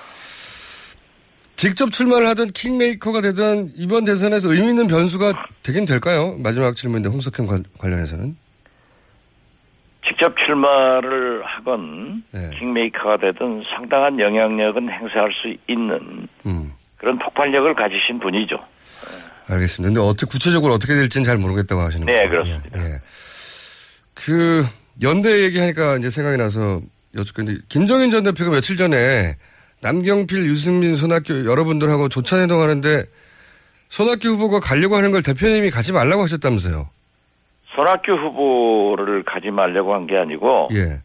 직접 1.56 1.92
출마를 1.92 2.28
하던 2.30 2.48
킹메이커가 2.50 3.22
되던 3.22 3.72
이번 3.76 4.04
대선에서 4.06 4.52
의미 4.54 4.70
있는 4.70 4.88
변수가 4.88 5.32
되긴 5.64 5.86
될까요? 5.86 6.36
마지막 6.38 6.76
질문인데 6.76 7.10
홍석현 7.10 7.48
관- 7.48 7.64
관련해서는 7.78 8.36
직접 10.06 10.36
출마를 10.46 11.44
하건 11.46 12.24
네. 12.32 12.52
킹메이커가 12.60 13.18
되든 13.18 13.64
상당한 13.76 14.20
영향력은 14.20 14.90
행사할 14.92 15.32
수 15.42 15.56
있는 15.68 16.28
음. 16.46 16.74
그런 16.98 17.18
폭발력을 17.20 17.74
가지신 17.74 18.20
분이죠. 18.20 18.58
알겠습니다. 19.48 19.90
근데 19.94 20.00
어떻게 20.02 20.30
구체적으로 20.30 20.74
어떻게 20.74 20.94
될지는 20.94 21.24
잘 21.24 21.38
모르겠다고 21.38 21.82
하시는 21.82 22.06
네, 22.06 22.14
거죠? 22.16 22.30
그렇습니다. 22.30 22.80
예. 22.84 23.00
그 24.16 24.64
연대 25.04 25.44
얘기하니까 25.44 25.98
이제 25.98 26.10
생각이 26.10 26.38
나서 26.38 26.80
여쭙겠는데 27.16 27.62
김정인 27.70 28.12
전 28.12 28.24
대표가 28.24 28.52
며칠 28.52 28.78
전에 28.78 29.36
남경필, 29.82 30.46
유승민, 30.46 30.96
손학규 30.96 31.46
여러분들하고 31.46 32.10
조찬회동 32.10 32.62
하는데 32.62 33.04
손학규 33.90 34.30
후보가 34.30 34.60
가려고 34.62 34.96
하는 34.96 35.12
걸 35.12 35.22
대표님이 35.22 35.70
가지 35.70 35.92
말라고 35.94 36.24
하셨다면서요? 36.24 36.90
손학규 37.76 38.12
후보를 38.14 39.24
가지 39.24 39.52
말려고 39.52 39.94
한 39.94 40.08
게 40.08 40.18
아니고 40.18 40.70
예. 40.74 41.02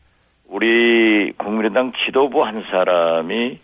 우리 0.46 1.32
국민의당 1.36 1.92
지도부 2.04 2.44
한 2.44 2.64
사람이 2.70 3.58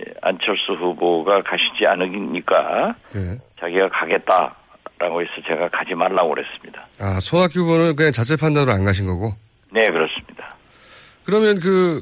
예, 0.00 0.04
안철수 0.22 0.72
후보가 0.72 1.42
가시지 1.42 1.86
않으니까 1.86 2.94
예. 3.16 3.38
자기가 3.60 3.88
가겠다 3.90 4.54
라고 4.98 5.20
해서 5.20 5.30
제가 5.46 5.68
가지 5.68 5.94
말라고 5.94 6.30
그랬습니다. 6.30 6.86
아, 7.00 7.20
손학규 7.20 7.60
후보는 7.60 7.96
그냥 7.96 8.12
자체 8.12 8.36
판단으로 8.36 8.72
안 8.72 8.84
가신 8.84 9.06
거고? 9.06 9.34
네, 9.70 9.90
그렇습니다. 9.90 10.54
그러면 11.24 11.60
그 11.60 12.00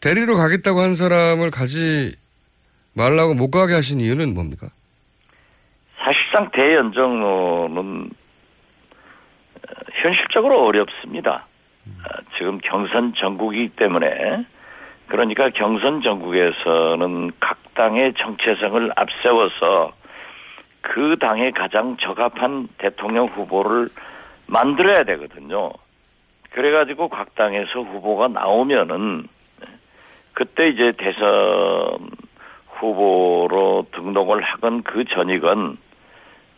대리로 0.00 0.36
가겠다고 0.36 0.80
한 0.80 0.94
사람을 0.94 1.50
가지 1.50 2.14
말라고 2.94 3.34
못 3.34 3.50
가게 3.50 3.74
하신 3.74 4.00
이유는 4.00 4.34
뭡니까? 4.34 4.68
사실상 5.98 6.50
대연정로는 6.52 8.10
어, 9.56 9.70
현실적으로 9.92 10.66
어렵습니다. 10.66 11.46
어, 11.86 12.22
지금 12.36 12.58
경선 12.58 13.14
전국이기 13.16 13.70
때문에 13.76 14.44
그러니까 15.08 15.50
경선 15.50 16.02
전국에서는 16.02 17.32
각 17.40 17.58
당의 17.74 18.12
정체성을 18.14 18.92
앞세워서 18.94 19.92
그 20.82 21.16
당에 21.20 21.50
가장 21.52 21.96
적합한 21.96 22.68
대통령 22.78 23.26
후보를 23.26 23.88
만들어야 24.46 25.04
되거든요. 25.04 25.70
그래가지고 26.50 27.08
각 27.08 27.34
당에서 27.34 27.80
후보가 27.80 28.28
나오면은 28.28 29.26
그때 30.34 30.68
이제 30.68 30.92
대선 30.98 32.10
후보로 32.68 33.86
등록을 33.92 34.42
하건 34.42 34.82
그 34.82 35.04
전이건 35.04 35.78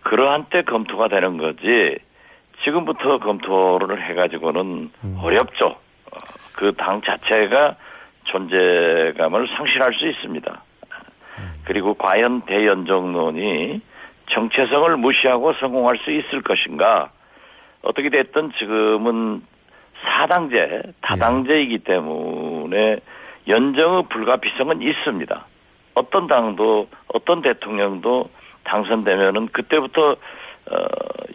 그러한 0.03 0.47
때 0.51 0.63
검토가 0.63 1.09
되는 1.09 1.37
거지 1.39 1.97
지금부터 2.65 3.19
검토를 3.19 4.03
해가지고는 4.09 4.91
어렵죠. 5.21 5.77
그 6.55 6.73
당 6.73 7.03
자체가 7.03 7.77
존재감을 8.25 9.49
상실할 9.57 9.93
수 9.95 10.09
있습니다. 10.09 10.63
그리고 11.65 11.95
과연 11.95 12.43
대연정론이 12.43 13.81
정체성을 14.31 14.97
무시하고 14.97 15.53
성공할 15.55 15.99
수 15.99 16.11
있을 16.11 16.43
것인가? 16.43 17.11
어떻게 17.83 18.09
됐든 18.09 18.53
지금은 18.59 19.43
사당제, 20.03 20.83
다당제이기 21.03 21.79
때문에 21.81 22.99
연정의 23.47 24.05
불가피성은 24.09 24.83
있습니다. 24.83 25.47
어떤 25.95 26.27
당도, 26.27 26.89
어떤 27.09 27.43
대통령도 27.43 28.31
당선되면은 28.65 29.49
그때부터 29.49 30.13
어, 30.13 30.77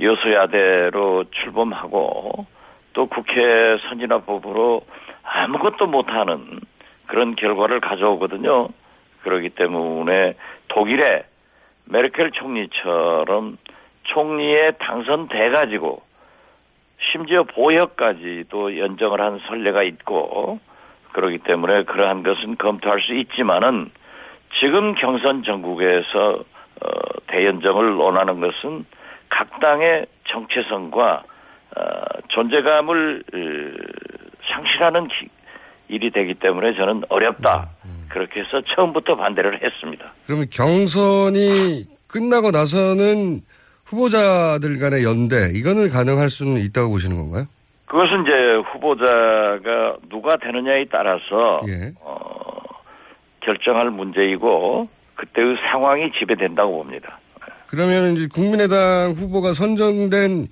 여소야대로 0.01 1.25
출범하고 1.31 2.45
또 2.93 3.05
국회 3.05 3.77
선진화법으로 3.87 4.81
아무것도 5.23 5.85
못하는 5.85 6.59
그런 7.05 7.35
결과를 7.35 7.79
가져오거든요. 7.79 8.69
그렇기 9.21 9.49
때문에 9.49 10.35
독일의 10.69 11.23
메르켈 11.89 12.31
총리처럼 12.31 13.57
총리에 14.03 14.71
당선돼 14.79 15.49
가지고 15.49 16.01
심지어 17.11 17.43
보역까지도 17.43 18.77
연정을 18.77 19.21
한 19.21 19.39
선례가 19.47 19.83
있고 19.83 20.59
그렇기 21.13 21.39
때문에 21.39 21.83
그러한 21.83 22.23
것은 22.23 22.57
검토할 22.57 23.01
수 23.01 23.13
있지만은 23.15 23.91
지금 24.59 24.93
경선 24.95 25.43
전국에서 25.43 26.43
어, 26.81 26.89
대연정을 27.27 27.91
논하는 27.97 28.39
것은 28.39 28.85
각 29.29 29.59
당의 29.59 30.05
정체성과 30.27 31.23
어, 31.77 31.81
존재감을 32.29 33.23
으, 33.33 33.73
상실하는 34.51 35.07
기- 35.07 35.29
일이 35.87 36.09
되기 36.11 36.33
때문에 36.35 36.73
저는 36.75 37.03
어렵다. 37.09 37.69
그렇게 38.09 38.41
해서 38.41 38.61
처음부터 38.75 39.15
반대를 39.15 39.61
했습니다. 39.63 40.13
그러면 40.25 40.47
경선이 40.51 41.85
끝나고 42.07 42.51
나서는 42.51 43.41
후보자들 43.85 44.77
간의 44.79 45.03
연대, 45.03 45.49
이거는 45.53 45.89
가능할 45.89 46.29
수는 46.29 46.61
있다고 46.61 46.89
보시는 46.89 47.17
건가요? 47.17 47.47
그것은 47.85 48.21
이제 48.21 48.31
후보자가 48.71 49.97
누가 50.09 50.37
되느냐에 50.37 50.85
따라서 50.91 51.61
예. 51.67 51.91
어, 52.01 52.19
결정할 53.41 53.89
문제이고 53.89 54.87
그때의 55.15 55.55
상황이 55.71 56.11
지배된다고 56.19 56.83
봅니다. 56.83 57.19
그러면 57.67 58.13
이제 58.13 58.27
국민의당 58.33 59.13
후보가 59.15 59.53
선정된 59.53 60.47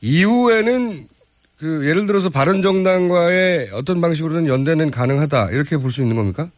이후에는 0.00 1.06
그 1.58 1.88
예를 1.88 2.06
들어서 2.06 2.30
바른정당과의 2.30 3.70
어떤 3.74 4.00
방식으로는 4.00 4.46
연대는 4.48 4.90
가능하다 4.90 5.50
이렇게 5.50 5.76
볼 5.76 5.90
수 5.92 6.02
있는 6.02 6.16
겁니까? 6.16 6.48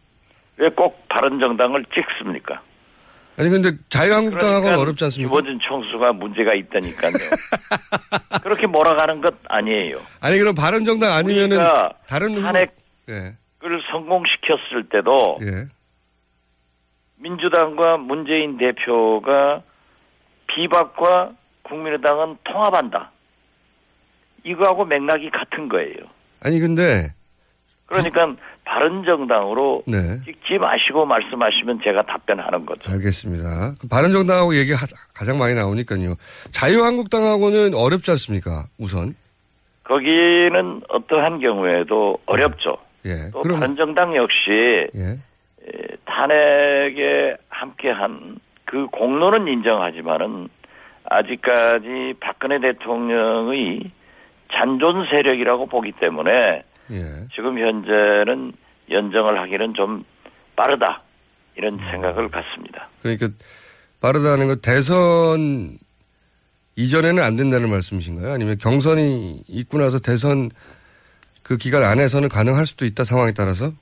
왜 0.59 0.69
꼭 0.71 1.07
바른정당을 1.09 1.85
찍습니까? 1.95 2.63
아니 3.39 3.51
근데 3.51 3.71
자유한국당하고는 3.91 4.63
그러니까 4.63 4.81
어렵지 4.83 5.05
않습니까? 5.05 5.29
김어준 5.31 5.59
총수가 5.61 6.13
문제가 6.15 6.55
있다니까요. 6.55 7.13
그렇게 8.43 8.67
몰아가는 8.67 9.21
것 9.21 9.35
아니에요. 9.49 9.99
아니 10.21 10.39
그럼 10.39 10.55
바른정당 10.55 11.13
아니면은 11.13 11.59
다른 12.07 12.41
탄핵을 12.41 12.71
예. 13.11 13.35
성공시켰을 13.93 14.89
때도 14.91 15.39
예. 15.43 15.67
민주당과 17.17 17.99
문재인 17.99 18.57
대표가 18.57 19.63
비박과 20.47 21.33
국민의당은 21.63 22.39
통합한다. 22.45 23.11
이거하고 24.45 24.85
맥락이 24.85 25.31
같은 25.31 25.69
거예요. 25.69 25.97
아니 26.41 26.61
근데 26.61 27.13
그러니까 27.87 28.35
바른정당으로 28.67 29.85
네. 29.87 30.21
찍지 30.25 30.59
마시고 30.59 31.07
말씀하시면 31.07 31.81
제가 31.83 32.03
답변하는 32.03 32.67
거죠. 32.67 32.91
알겠습니다. 32.91 33.75
그 33.81 33.89
바른정당하고 33.89 34.57
얘기 34.57 34.73
가 34.73 34.85
가장 35.15 35.39
많이 35.39 35.55
나오니까요. 35.55 36.17
자유한국당하고는 36.51 37.75
어렵지 37.75 38.11
않습니까? 38.11 38.67
우선. 38.79 39.15
거기는 39.85 40.83
어떠한 40.89 41.39
경우에도 41.39 42.19
어렵죠. 42.27 42.77
예. 43.07 43.31
또 43.33 43.43
그럼 43.43 43.61
바른정당 43.61 44.17
역시 44.17 44.51
예. 44.97 45.11
에, 45.13 45.97
탄핵에 46.05 47.37
함께한 47.49 48.41
그 48.65 48.87
공로는 48.87 49.47
인정하지만은 49.47 50.49
아직까지 51.05 52.15
박근혜 52.19 52.59
대통령의 52.59 53.93
잔존 54.53 55.07
세력이라고 55.07 55.67
보기 55.67 55.93
때문에 55.93 56.65
예. 56.91 57.27
지금 57.35 57.59
현재는 57.59 58.53
연정을 58.91 59.39
하기는 59.41 59.75
좀 59.75 60.05
빠르다 60.55 61.03
이런 61.57 61.75
음. 61.75 61.91
생각을 61.91 62.29
갖습니다. 62.29 62.89
그러니까 63.03 63.29
빠르다는 64.01 64.47
건 64.49 64.61
대선 64.63 65.79
이전에는 66.77 67.23
안 67.23 67.37
된다는 67.37 67.71
말씀이신가요? 67.71 68.33
아니면 68.33 68.59
경선이 68.59 69.43
있고 69.49 69.79
나서 69.79 69.99
대선 69.99 70.51
그 71.43 71.57
기간 71.57 71.83
안에서는 71.83 72.29
가능할 72.29 72.67
수도 72.67 72.85
있다 72.85 73.05
상황에 73.05 73.33
따라서? 73.33 73.73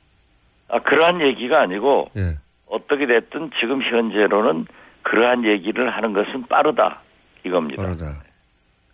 아, 0.69 0.79
그러한 0.81 1.21
얘기가 1.21 1.63
아니고 1.63 2.11
예. 2.17 2.39
어떻게 2.67 3.07
됐든 3.07 3.51
지금 3.61 3.83
현재로는 3.83 4.67
그러한 5.03 5.45
얘기를 5.45 5.91
하는 5.95 6.13
것은 6.13 6.47
빠르다 6.49 7.03
이겁니다. 7.45 7.83
빠르다. 7.83 8.23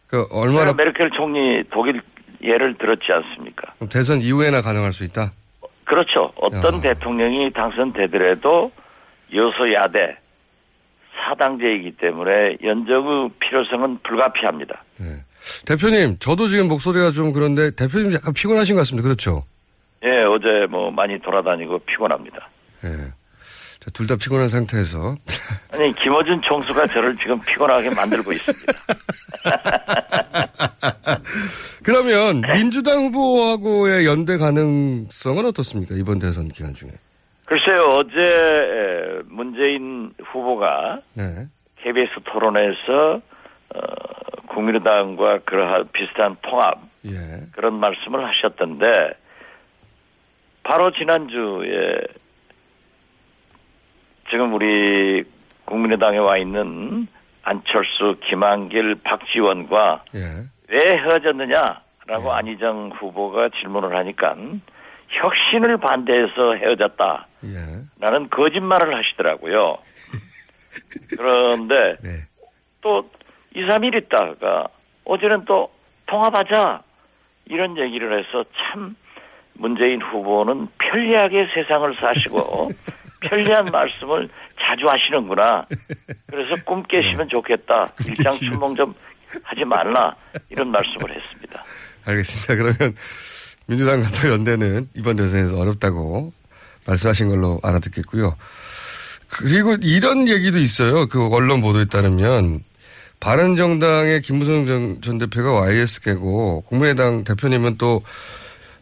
그 0.08 0.26
얼마나 0.32 0.72
메르켈 0.72 1.10
총리 1.10 1.62
독일 1.70 2.02
예를 2.42 2.76
들었지 2.78 3.12
않습니까? 3.12 3.72
대선 3.90 4.20
이후에나 4.20 4.62
가능할 4.62 4.92
수 4.92 5.04
있다? 5.04 5.32
그렇죠. 5.84 6.32
어떤 6.36 6.76
야. 6.78 6.80
대통령이 6.80 7.52
당선되더라도 7.52 8.72
여소야대 9.34 10.16
사당제이기 11.24 11.96
때문에 11.96 12.56
연정의 12.62 13.30
필요성은 13.40 13.98
불가피합니다. 14.02 14.82
대표님, 15.66 16.16
저도 16.18 16.48
지금 16.48 16.68
목소리가 16.68 17.10
좀 17.10 17.32
그런데 17.32 17.70
대표님 17.74 18.14
약간 18.14 18.32
피곤하신 18.34 18.74
것 18.74 18.80
같습니다. 18.82 19.06
그렇죠? 19.06 19.42
예, 20.04 20.22
어제 20.24 20.66
뭐 20.70 20.90
많이 20.90 21.18
돌아다니고 21.20 21.80
피곤합니다. 21.80 22.48
예. 22.84 22.88
둘 23.94 24.06
다 24.06 24.16
피곤한 24.16 24.50
상태에서 24.50 25.16
아니 25.72 25.94
김어준 25.94 26.42
총수가 26.42 26.86
저를 26.88 27.16
지금 27.16 27.40
피곤하게 27.40 27.94
만들고 27.94 28.32
있습니다. 28.32 28.72
그러면 31.84 32.42
민주당 32.52 33.00
후보하고의 33.04 34.06
연대 34.06 34.36
가능성은 34.36 35.44
어떻습니까? 35.46 35.94
이번 35.94 36.18
대선 36.18 36.48
기간 36.48 36.74
중에. 36.74 36.90
글쎄요, 37.46 37.82
어제 37.96 38.20
에, 38.20 39.22
문재인 39.26 40.12
후보가 40.24 41.00
네. 41.14 41.46
KBS 41.82 42.10
토론에서 42.24 43.20
어, 43.74 43.80
국민의당과 44.48 45.40
그러한 45.46 45.88
비슷한 45.92 46.36
통합 46.42 46.78
예. 47.06 47.12
그런 47.52 47.74
말씀을 47.74 48.24
하셨던데 48.28 48.84
바로 50.62 50.92
지난주에 50.92 52.00
지금 54.30 54.54
우리 54.54 55.24
국민의당에 55.64 56.18
와 56.18 56.38
있는 56.38 57.06
안철수, 57.42 58.16
김한길, 58.28 58.96
박지원과 59.02 60.04
예. 60.14 60.44
왜 60.68 60.98
헤어졌느냐라고 60.98 62.32
안희정 62.32 62.92
후보가 62.94 63.50
질문을 63.60 63.96
하니까 63.96 64.36
혁신을 65.08 65.78
반대해서 65.78 66.54
헤어졌다. 66.54 67.26
예. 67.44 67.82
라는 67.98 68.30
거짓말을 68.30 68.96
하시더라고요. 68.96 69.78
그런데 71.16 71.96
또 72.80 73.10
2, 73.54 73.62
3일 73.62 73.96
있다가 74.04 74.68
어제는 75.04 75.44
또 75.44 75.70
통합하자 76.06 76.82
이런 77.46 77.76
얘기를 77.78 78.16
해서 78.18 78.44
참 78.56 78.94
문재인 79.54 80.00
후보는 80.00 80.68
편리하게 80.78 81.48
세상을 81.54 81.96
사시고 81.96 82.70
편리한 83.20 83.66
말씀을 83.72 84.28
자주 84.60 84.88
하시는구나. 84.88 85.66
그래서 86.26 86.56
꿈 86.64 86.82
깨시면 86.82 87.28
좋겠다. 87.28 87.92
일장 88.06 88.32
춘몽 88.34 88.74
좀 88.76 88.94
하지 89.44 89.64
말라. 89.64 90.14
이런 90.48 90.70
말씀을 90.70 91.14
했습니다. 91.14 91.64
알겠습니다. 92.04 92.54
그러면 92.56 92.94
민주당과 93.66 94.08
또 94.10 94.30
연대는 94.30 94.88
이번 94.94 95.16
대선에서 95.16 95.56
어렵다고 95.58 96.32
말씀하신 96.86 97.28
걸로 97.28 97.60
알아듣겠고요. 97.62 98.36
그리고 99.28 99.76
이런 99.80 100.26
얘기도 100.26 100.58
있어요. 100.58 101.06
그 101.06 101.28
언론 101.28 101.60
보도에 101.60 101.84
따르면 101.84 102.64
바른정당의 103.20 104.22
김무성 104.22 104.66
전, 104.66 105.00
전 105.02 105.18
대표가 105.18 105.60
YS계고 105.60 106.62
국민의당 106.62 107.22
대표님은 107.22 107.76
또 107.78 108.02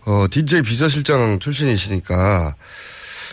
어, 0.07 0.27
DJ 0.31 0.63
비서실장 0.63 1.39
출신이시니까 1.39 2.55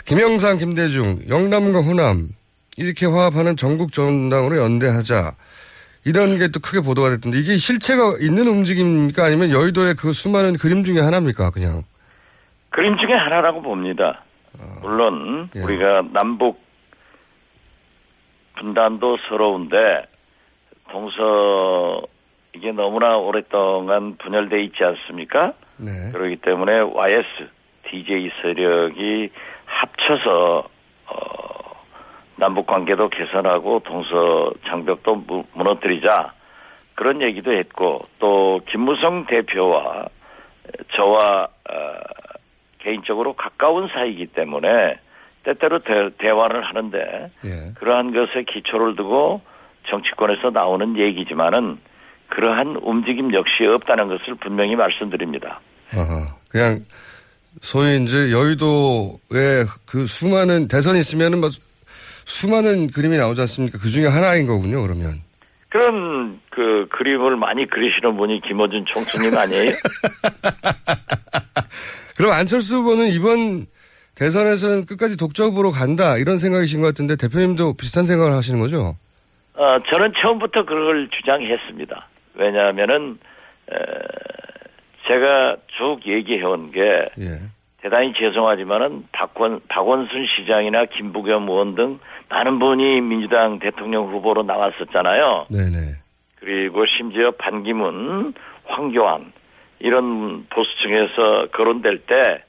김영삼, 0.03 0.57
김대중, 0.57 1.19
영남과 1.29 1.79
호남 1.81 2.29
이렇게 2.77 3.05
화합하는 3.05 3.55
전국 3.55 3.93
정당으로 3.93 4.57
연대하자 4.57 5.35
이런 6.05 6.37
게 6.37 6.47
또 6.49 6.59
크게 6.59 6.81
보도가 6.81 7.09
됐던데 7.09 7.39
이게 7.39 7.57
실체가 7.57 8.17
있는 8.21 8.47
움직임입니까 8.47 9.25
아니면 9.25 9.49
여의도의 9.51 9.95
그 9.95 10.13
수많은 10.13 10.57
그림 10.57 10.83
중에 10.83 10.99
하나입니까 10.99 11.49
그냥 11.51 11.83
그림 12.69 12.95
중에 12.97 13.13
하나라고 13.13 13.61
봅니다. 13.61 14.23
물론 14.81 15.49
예. 15.55 15.61
우리가 15.61 16.03
남북 16.13 16.59
분단도 18.57 19.17
서러운데 19.27 20.05
동서 20.91 22.01
이게 22.55 22.71
너무나 22.71 23.17
오랫동안 23.17 24.15
분열돼 24.17 24.63
있지 24.63 24.83
않습니까? 24.83 25.53
네. 25.77 25.91
그렇기 26.13 26.37
때문에 26.37 26.79
YS, 26.79 27.49
DJ 27.89 28.31
세력이 28.41 29.29
합쳐서 29.75 30.67
어, 31.07 31.85
남북 32.37 32.67
관계도 32.67 33.09
개선하고 33.09 33.79
동서 33.79 34.51
장벽도 34.67 35.15
무, 35.27 35.43
무너뜨리자 35.53 36.33
그런 36.95 37.21
얘기도 37.21 37.51
했고 37.51 38.01
또 38.19 38.61
김무성 38.69 39.25
대표와 39.25 40.05
저와 40.95 41.43
어, 41.43 41.75
개인적으로 42.79 43.33
가까운 43.33 43.87
사이이기 43.87 44.27
때문에 44.27 44.95
때때로 45.43 45.79
대, 45.79 46.09
대화를 46.17 46.63
하는데 46.63 47.29
예. 47.45 47.73
그러한 47.75 48.13
것에 48.13 48.43
기초를 48.47 48.95
두고 48.95 49.41
정치권에서 49.89 50.49
나오는 50.49 50.97
얘기지만은 50.97 51.77
그러한 52.29 52.77
움직임 52.81 53.33
역시 53.33 53.65
없다는 53.65 54.07
것을 54.07 54.35
분명히 54.35 54.75
말씀드립니다. 54.75 55.59
어허. 55.93 56.25
그냥 56.49 56.79
소위 57.61 58.03
이제 58.03 58.31
여의도에 58.31 59.65
그 59.85 60.05
수많은 60.05 60.67
대선 60.67 60.95
있으면은 60.95 61.39
뭐 61.39 61.49
수많은 62.25 62.87
그림이 62.87 63.17
나오지 63.17 63.41
않습니까? 63.41 63.77
그 63.77 63.89
중에 63.89 64.07
하나인 64.07 64.47
거군요, 64.47 64.81
그러면. 64.81 65.21
그런 65.69 66.39
그 66.49 66.87
그림을 66.89 67.35
많이 67.35 67.67
그리시는 67.69 68.15
분이 68.17 68.41
김어준 68.47 68.85
총수님 68.93 69.37
아니에요? 69.37 69.71
그럼 72.15 72.31
안철수 72.31 72.77
후보는 72.77 73.09
이번 73.09 73.67
대선에서는 74.15 74.85
끝까지 74.85 75.17
독자 75.17 75.43
후보로 75.43 75.71
간다 75.71 76.17
이런 76.17 76.37
생각이신 76.37 76.79
것 76.79 76.87
같은데 76.87 77.17
대표님도 77.17 77.75
비슷한 77.75 78.05
생각을 78.05 78.31
하시는 78.33 78.59
거죠? 78.59 78.95
어, 79.55 79.77
저는 79.89 80.13
처음부터 80.21 80.63
그걸 80.65 81.09
주장했습니다. 81.11 82.07
왜냐하면은 82.35 83.17
에, 83.71 83.75
제가 85.07 85.57
쭉 85.77 85.99
얘기해온 86.05 86.71
게 86.71 86.81
예. 87.19 87.39
대단히 87.81 88.13
죄송하지만은 88.13 89.07
박원 89.11 89.61
박원순 89.67 90.25
시장이나 90.35 90.85
김부겸 90.85 91.47
의원 91.47 91.75
등 91.75 91.99
많은 92.29 92.57
분이 92.57 93.01
민주당 93.01 93.59
대통령 93.59 94.07
후보로 94.07 94.43
나왔었잖아요. 94.43 95.47
네네. 95.49 95.93
그리고 96.39 96.85
심지어 96.85 97.31
반기문, 97.31 98.33
황교안 98.65 99.31
이런 99.79 100.45
보수층에서 100.49 101.47
거론될 101.51 101.99
때 102.07 102.43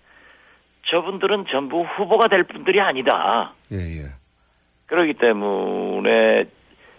저분들은 0.89 1.47
전부 1.51 1.83
후보가 1.83 2.29
될 2.29 2.45
분들이 2.45 2.81
아니다. 2.81 3.53
예, 3.73 3.77
예. 3.77 4.03
그렇기 4.87 5.15
때문에 5.15 6.45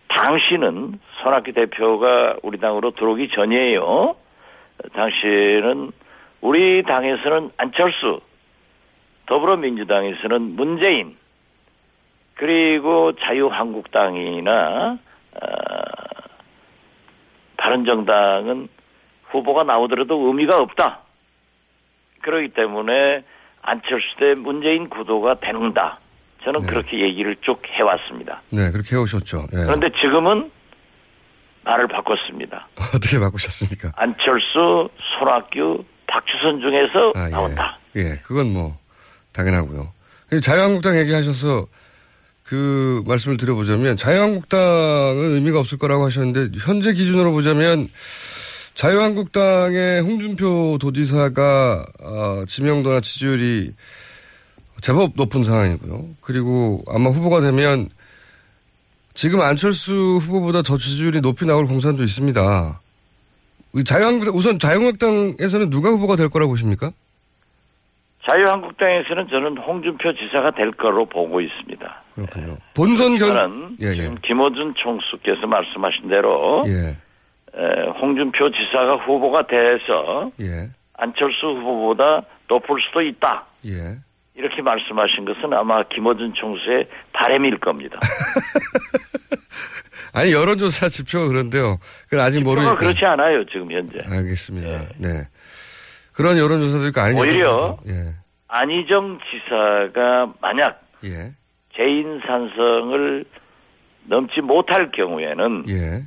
당시는 0.09 0.99
손학규 1.23 1.53
대표가 1.53 2.35
우리 2.43 2.59
당으로 2.59 2.91
들어오기 2.91 3.29
전이에요. 3.33 4.15
당시에는 4.93 5.91
우리 6.41 6.83
당에서는 6.83 7.51
안철수, 7.57 8.21
더불어민주당에서는 9.25 10.55
문재인, 10.55 11.17
그리고 12.35 13.13
자유한국당이나 13.13 14.97
어, 15.33 15.47
바른정당은 17.57 18.69
후보가 19.29 19.63
나오더라도 19.63 20.27
의미가 20.27 20.61
없다. 20.61 20.99
그렇기 22.21 22.49
때문에 22.49 23.23
안철수 23.61 24.05
대 24.17 24.33
문재인 24.39 24.89
구도가 24.89 25.35
되는다. 25.35 25.99
저는 26.43 26.61
그렇게 26.61 26.99
얘기를 27.01 27.35
쭉 27.41 27.61
해왔습니다. 27.67 28.41
네, 28.51 28.71
그렇게 28.71 28.95
해오셨죠. 28.95 29.39
예. 29.53 29.65
그런데 29.65 29.89
지금은 29.99 30.49
말을 31.67 31.87
바꿨습니다. 31.87 32.67
어떻게 32.95 33.19
바꾸셨습니까? 33.19 33.91
안철수, 33.95 34.89
손학규, 35.19 35.83
박주선 36.07 36.61
중에서 36.61 37.11
아, 37.15 37.27
예. 37.27 37.31
나온다. 37.31 37.77
예, 37.97 38.17
그건 38.23 38.53
뭐 38.53 38.77
당연하고요. 39.33 39.91
자유한국당 40.41 40.97
얘기하셔서 40.97 41.65
그 42.43 43.03
말씀을 43.05 43.35
드려보자면 43.37 43.97
자유한국당은 43.97 45.31
의미가 45.35 45.59
없을 45.59 45.77
거라고 45.77 46.05
하셨는데 46.05 46.57
현재 46.59 46.93
기준으로 46.93 47.31
보자면 47.33 47.87
자유한국당의 48.73 50.01
홍준표 50.01 50.77
도지사가 50.79 51.85
어, 52.01 52.43
지명도나 52.47 53.01
지지율이 53.01 53.73
제법 54.81 55.11
높은 55.15 55.43
상황이고요. 55.43 56.05
그리고 56.21 56.83
아마 56.87 57.09
후보가 57.09 57.41
되면 57.41 57.89
지금 59.17 59.41
안철수 59.41 59.93
후보보다 60.21 60.61
더 60.61 60.77
지지율이 60.77 61.21
높이 61.21 61.43
나올 61.43 61.65
공산도 61.65 62.03
있습니다. 62.03 62.79
이 63.73 63.83
자유한국당 63.83 64.35
우선 64.35 64.59
자유한국당에서는 64.59 65.71
누가 65.71 65.89
후보가 65.89 66.15
될 66.15 66.29
거라고 66.29 66.51
보십니까? 66.51 66.91
자유한국당에서는 68.23 69.27
저는 69.27 69.57
홍준표 69.57 70.13
지사가 70.13 70.51
될 70.51 70.71
거로 70.71 71.07
보고 71.07 71.41
있습니다. 71.41 72.03
그렇군요. 72.13 72.57
본선 72.75 73.17
결 73.17 73.49
예, 73.81 73.87
예. 73.87 74.15
김어준 74.23 74.75
총수께서 74.77 75.47
말씀하신 75.47 76.09
대로 76.09 76.63
예. 76.67 76.89
에, 77.59 77.89
홍준표 77.99 78.51
지사가 78.51 78.97
후보가 78.97 79.47
돼서 79.47 80.29
예. 80.41 80.69
안철수 80.93 81.47
후보보다 81.47 82.21
높을 82.47 82.79
수도 82.87 83.01
있다. 83.01 83.45
예. 83.65 83.97
이렇게 84.37 84.61
말씀하신 84.61 85.25
것은 85.25 85.51
아마 85.53 85.83
김어준 85.83 86.33
총수의 86.35 86.87
바람일 87.11 87.57
겁니다. 87.59 87.99
아니 90.13 90.31
여론조사 90.31 90.89
지표가 90.89 91.27
그런데요. 91.27 91.79
그건 92.09 92.25
아직 92.25 92.41
모르니까. 92.43 92.75
그렇지 92.75 93.03
않아요 93.03 93.43
지금 93.45 93.71
현재. 93.71 93.99
알겠습니다. 94.05 94.89
네. 94.97 95.27
그런 96.13 96.37
여론조사들이 96.37 96.91
아니냐. 96.95 97.21
오히려 97.21 97.77
예. 97.87 98.13
안희정 98.47 99.19
지사가 99.29 100.33
만약 100.39 100.81
예. 101.03 101.33
재인 101.75 102.19
산성을 102.25 103.25
넘지 104.05 104.41
못할 104.41 104.91
경우에는 104.91 105.65
예. 105.69 106.03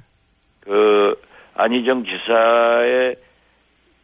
그 0.61 1.21
안희정 1.55 2.05
지사의. 2.05 3.17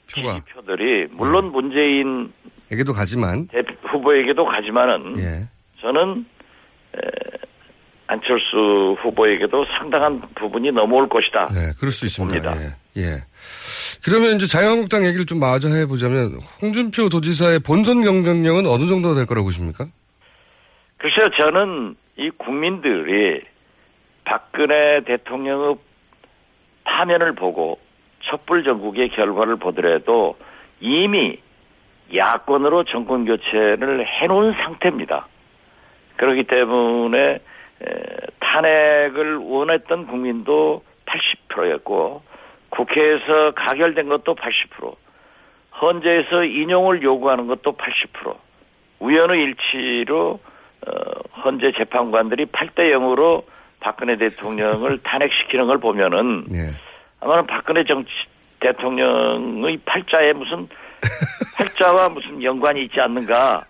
지지표들이 0.09 1.09
물론 1.11 1.51
문재인 1.51 2.33
에게도 2.71 2.93
가지만. 2.93 3.49
대표 3.49 3.73
후보에게도 3.89 4.45
가지만은 4.45 5.19
예. 5.19 5.49
저는 5.81 6.27
에, 6.97 7.01
안철수 8.09 8.97
후보에게도 9.03 9.64
상당한 9.79 10.21
부분이 10.35 10.71
넘어올 10.73 11.09
것이다. 11.09 11.49
네, 11.53 11.73
그럴 11.79 11.93
수 11.93 12.07
있습니다. 12.07 12.57
예. 12.57 13.03
예. 13.03 13.25
그러면 14.05 14.37
이제 14.37 14.47
자유한국당 14.47 15.05
얘기를 15.05 15.27
좀 15.27 15.41
마저 15.41 15.69
해보자면 15.69 16.39
홍준표 16.62 17.09
도지사의 17.09 17.61
본선 17.61 18.03
경쟁력은 18.03 18.67
어느 18.67 18.87
정도가 18.87 19.14
될 19.14 19.27
거라고 19.27 19.47
보십니까? 19.47 19.87
글쎄요, 20.99 21.31
저는 21.37 21.97
이 22.17 22.31
국민들이 22.31 23.43
박근혜 24.25 25.03
대통령의 25.05 25.77
파면을 26.85 27.35
보고 27.35 27.79
촛불 28.21 28.64
전국의 28.64 29.11
결과를 29.11 29.57
보더라도 29.57 30.37
이미 30.81 31.39
야권으로 32.15 32.85
정권 32.85 33.25
교체를 33.25 34.07
해놓은 34.07 34.53
상태입니다. 34.53 35.27
그렇기 36.17 36.45
때문에 36.45 37.19
에, 37.19 37.41
탄핵을 38.41 39.37
원했던 39.37 40.07
국민도 40.07 40.83
80%였고 41.07 42.23
국회에서 42.71 43.53
가결된 43.55 44.09
것도 44.09 44.35
80%, 44.35 44.95
헌재에서 45.81 46.45
인용을 46.45 47.03
요구하는 47.03 47.47
것도 47.47 47.73
80%, 47.73 48.37
우연의 49.01 49.43
일치로 49.43 50.41
어, 50.87 50.93
헌재 51.45 51.73
재판관들이 51.77 52.47
8대 52.47 52.93
0으로 52.93 53.45
박근혜 53.81 54.17
대통령을 54.17 54.99
탄핵시키는 55.05 55.67
걸 55.67 55.79
보면은 55.79 56.45
네. 56.49 56.73
아마는 57.21 57.47
박근혜 57.47 57.85
정치 57.85 58.11
대통령의 58.61 59.79
팔자에 59.85 60.33
무슨 60.33 60.69
팔자와 61.57 62.09
무슨 62.11 62.42
연관이 62.42 62.84
있지 62.84 63.01
않는가 63.01 63.64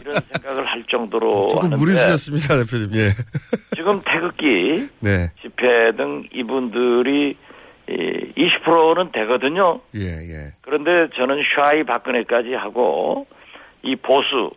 이런 0.00 0.20
생각을 0.32 0.64
할 0.66 0.84
정도로 0.84 1.48
조금 1.50 1.64
하는데 1.66 1.76
무리수였습니다, 1.76 2.56
대표님. 2.64 2.90
예. 2.94 3.10
지금 3.74 4.00
태극기 4.04 4.88
네. 5.00 5.30
집회 5.42 5.92
등 5.96 6.24
이분들이 6.32 7.36
20%는 7.88 9.12
되거든요. 9.12 9.80
예, 9.94 10.00
예. 10.06 10.52
그런데 10.62 11.08
저는 11.16 11.42
샤이 11.54 11.84
박근혜까지 11.84 12.54
하고 12.54 13.26
이 13.82 13.96
보수 13.96 14.50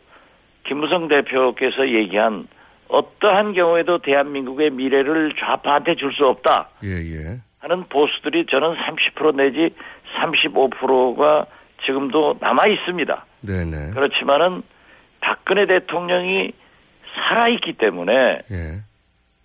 김무성 0.66 1.08
대표께서 1.08 1.90
얘기한 1.90 2.48
어떠한 2.90 3.54
경우에도 3.54 3.98
대한민국의 4.00 4.70
미래를 4.72 5.34
좌파한테 5.40 5.96
줄 5.96 6.14
수 6.14 6.26
없다 6.26 6.70
예, 6.84 6.90
예. 6.90 7.40
하는 7.60 7.84
보수들이 7.90 8.46
저는 8.50 8.76
30% 8.76 9.36
내지 9.36 9.76
35%가 10.18 11.46
지금도 11.86 12.38
남아 12.40 12.68
있습니다. 12.68 13.26
네네. 13.42 13.92
그렇지만은 13.92 14.64
박근혜 15.22 15.66
대통령이 15.66 16.52
살아있기 17.16 17.74
때문에 17.74 18.42
예. 18.52 18.82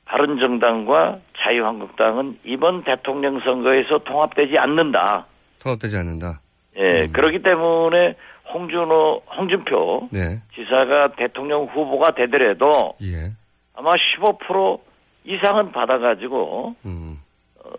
바른정당과 0.05 1.19
자유한국당은 1.39 2.39
이번 2.45 2.85
대통령 2.85 3.41
선거에서 3.41 3.99
통합되지 3.99 4.59
않는다. 4.59 5.27
통합되지 5.63 5.97
않는다. 5.97 6.41
예, 6.77 7.09
그렇기 7.13 7.43
때문에 7.43 8.15
홍준호, 8.53 9.23
홍준표 9.37 10.09
네. 10.13 10.41
지사가 10.55 11.13
대통령 11.17 11.65
후보가 11.65 12.15
되더라도 12.15 12.95
예. 13.03 13.33
아마 13.75 13.95
15% 13.95 14.81
이상은 15.25 15.73
받아가지고 15.73 16.75
음. 16.85 17.21
어, 17.65 17.71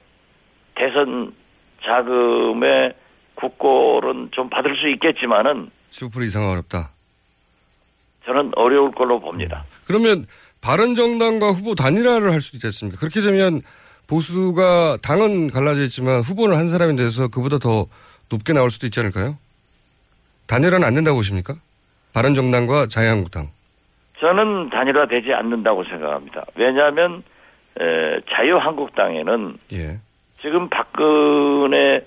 대선 0.76 1.34
자금의 1.84 2.94
국고는 3.36 4.30
좀 4.32 4.50
받을 4.50 4.76
수 4.76 4.90
있겠지만은 4.90 5.70
15% 5.92 6.26
이상 6.26 6.50
어렵다. 6.50 6.90
저는 8.26 8.52
어려울 8.56 8.92
걸로 8.92 9.20
봅니다. 9.20 9.66
그러면 9.86 10.26
바른정당과 10.62 11.52
후보 11.52 11.76
단일화를 11.76 12.32
할 12.32 12.42
수도 12.42 12.58
있겠습니까? 12.58 12.98
그렇게 13.00 13.20
되면 13.22 13.62
보수가 14.08 14.98
당은 15.04 15.52
갈라져 15.52 15.84
있지만 15.84 16.22
후보는 16.22 16.58
한 16.58 16.68
사람이 16.68 16.96
돼서 16.96 17.28
그보다 17.28 17.58
더 17.58 17.88
높게 18.30 18.54
나올 18.54 18.70
수도 18.70 18.88
있지 18.88 19.00
않을까요? 19.00 19.38
단일화는 20.48 20.86
안 20.86 20.94
된다고 20.94 21.18
보십니까? 21.18 21.56
바른정당과 22.14 22.88
자유한국당. 22.88 23.50
저는 24.20 24.70
단일화되지 24.70 25.34
않는다고 25.34 25.84
생각합니다. 25.84 26.46
왜냐하면 26.56 27.24
에, 27.80 28.22
자유한국당에는 28.30 29.58
예. 29.74 30.00
지금 30.42 30.70
박근혜 30.70 32.06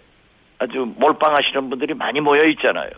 아주 0.59 0.93
몰빵하시는 0.97 1.69
분들이 1.71 1.95
많이 1.95 2.21
모여 2.21 2.45
있잖아요. 2.45 2.91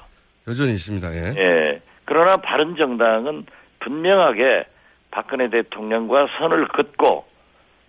여전히 0.46 0.72
있습니다. 0.72 1.12
예. 1.14 1.34
예. 1.36 1.80
그러나 2.04 2.38
바른 2.38 2.76
정당은 2.76 3.46
분명하게 3.80 4.64
박근혜 5.10 5.50
대통령과 5.50 6.28
선을 6.38 6.68
긋고 6.68 7.26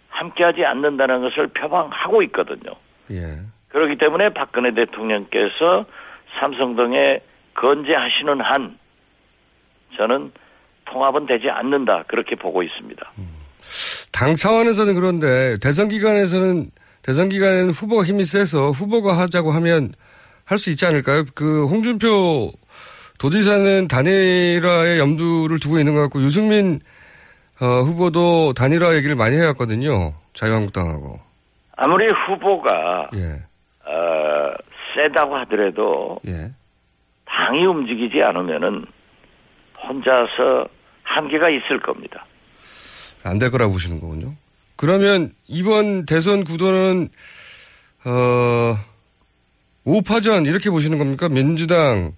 함께하지 0.10 0.66
않는다는 0.66 1.22
것을 1.22 1.48
표방하고 1.48 2.22
있거든요. 2.24 2.74
예. 3.12 3.40
그렇기 3.70 3.98
때문에 3.98 4.30
박근혜 4.30 4.74
대통령께서 4.74 5.86
삼성동에 6.40 7.22
건재하시는 7.56 8.42
한 8.42 8.78
저는 9.98 10.32
통합은 10.86 11.26
되지 11.28 11.50
않는다 11.50 12.04
그렇게 12.08 12.36
보고 12.36 12.64
있습니다. 12.64 13.12
당 14.12 14.36
차원에서는 14.36 14.96
그런데 14.96 15.56
대선 15.62 15.88
기간에서는 15.88 16.72
대선 17.02 17.30
기간에는 17.30 17.70
후보가 17.70 18.04
힘이 18.04 18.26
세서 18.26 18.72
후보가 18.72 19.18
하자고 19.18 19.52
하면 19.52 19.94
할 20.46 20.58
수 20.58 20.70
있지 20.72 20.86
않을까요? 20.86 21.24
그 21.36 21.68
홍준표 21.68 22.52
도지사는 23.20 23.88
단일화에 23.88 24.98
염두를 24.98 25.60
두고 25.60 25.78
있는 25.80 25.94
것 25.94 26.02
같고 26.02 26.22
유승민 26.22 26.80
어, 27.62 27.66
후보도 27.84 28.54
단일화 28.54 28.96
얘기를 28.96 29.16
많이 29.16 29.36
해왔거든요. 29.38 30.14
자유한국당하고. 30.34 31.20
아무리 31.76 32.06
후보가 32.10 33.10
예. 33.16 33.44
어, 33.86 34.54
세다고 34.96 35.36
하더라도 35.38 36.20
예. 36.28 36.52
당이 37.26 37.66
움직이지 37.66 38.22
않으면은 38.24 38.86
혼자서 39.88 40.68
한계가 41.04 41.50
있을 41.50 41.80
겁니다. 41.82 42.26
안 43.24 43.38
될 43.38 43.52
거라고 43.52 43.74
보시는 43.74 44.00
거군요. 44.00 44.32
그러면 44.80 45.34
이번 45.46 46.06
대선 46.06 46.46
구도는 46.46 47.10
어 48.06 48.78
5파전 49.86 50.48
이렇게 50.48 50.70
보시는 50.70 50.98
겁니까? 50.98 51.28
민주당, 51.28 52.14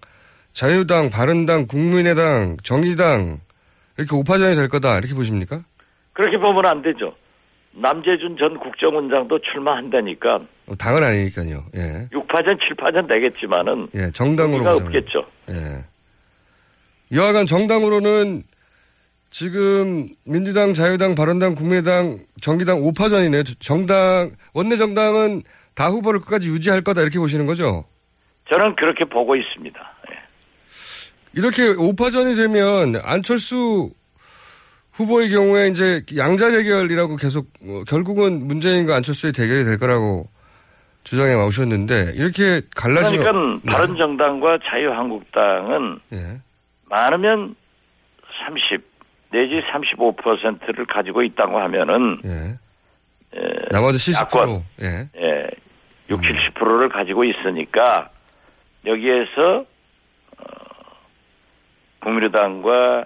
자유당, 0.54 1.10
바른당, 1.10 1.66
국민의당, 1.66 2.58
정의당 2.62 3.40
이렇게 3.98 4.12
5파전이 4.16 4.56
될 4.56 4.70
거다 4.70 5.00
이렇게 5.00 5.16
보십니까? 5.16 5.64
그렇게 6.14 6.38
보면 6.38 6.64
안 6.68 6.84
되죠. 6.84 7.16
남재준 7.72 8.38
전 8.38 8.60
국정원장도 8.60 9.40
출마한다니까 9.40 10.36
어, 10.68 10.76
당은 10.76 11.04
아니니까요. 11.04 11.66
예. 11.74 12.10
6파전, 12.12 12.60
7파전 12.60 13.08
되겠지만은 13.08 13.88
예, 13.96 14.12
정당으로. 14.12 14.70
없겠죠. 14.70 15.26
예. 15.50 15.84
여하간 17.12 17.48
정당으로는 17.48 18.44
지금 19.32 20.10
민주당, 20.26 20.74
자유당, 20.74 21.16
바른당, 21.16 21.56
국민의당, 21.56 22.20
정의당 22.42 22.82
5파전이네. 22.82 23.60
정당, 23.60 24.32
원내 24.54 24.76
정당은 24.76 25.42
다 25.74 25.88
후보를 25.88 26.20
끝까지 26.20 26.50
유지할 26.50 26.82
거다 26.82 27.02
이렇게 27.02 27.18
보시는 27.18 27.46
거죠? 27.46 27.86
저는 28.50 28.76
그렇게 28.76 29.06
보고 29.06 29.38
있습니다. 29.38 29.80
예. 30.12 30.16
이렇게 31.34 31.64
5파전이 31.74 32.36
되면 32.36 33.02
안철수 33.04 33.92
후보의 34.92 35.30
경우에 35.30 35.70
이제 35.70 36.04
양자 36.18 36.52
대결이라고 36.52 37.16
계속 37.16 37.48
어, 37.66 37.84
결국은 37.88 38.46
문재인과 38.46 38.98
안철수의 38.98 39.32
대결이 39.32 39.64
될 39.64 39.80
거라고 39.80 40.28
주장해 41.06 41.34
오셨는데 41.36 42.12
이렇게 42.16 42.62
갈라지면 42.76 43.62
그러니까 43.62 43.72
바른정당과 43.72 44.60
자유한국당은 44.66 46.00
예. 46.12 46.42
많으면 46.90 47.56
30 48.46 48.91
내지 49.32 49.62
35%를 49.72 50.86
가지고 50.86 51.24
있다고 51.24 51.60
하면은 51.60 52.20
예. 52.26 53.40
에, 53.40 53.70
나머지 53.72 54.12
70%. 54.12 54.20
야권, 54.22 54.64
예. 54.82 55.10
예, 55.18 55.48
6, 56.10 56.20
70%를 56.22 56.90
가지고 56.90 57.24
있으니까 57.24 58.10
여기에서 58.86 59.66
어, 60.38 60.44
국민의당과 62.02 63.06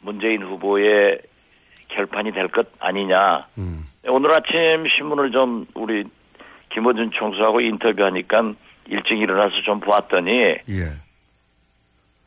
문재인 0.00 0.42
후보의 0.42 1.20
결판이 1.88 2.32
될 2.32 2.48
것 2.48 2.66
아니냐. 2.80 3.46
음. 3.58 3.84
오늘 4.08 4.32
아침 4.32 4.88
신문을 4.88 5.30
좀 5.30 5.66
우리 5.74 6.04
김어준 6.70 7.10
총수하고 7.12 7.60
인터뷰하니까 7.60 8.54
일찍 8.88 9.20
일어나서 9.20 9.54
좀 9.64 9.78
보았더니 9.78 10.30
예. 10.68 10.96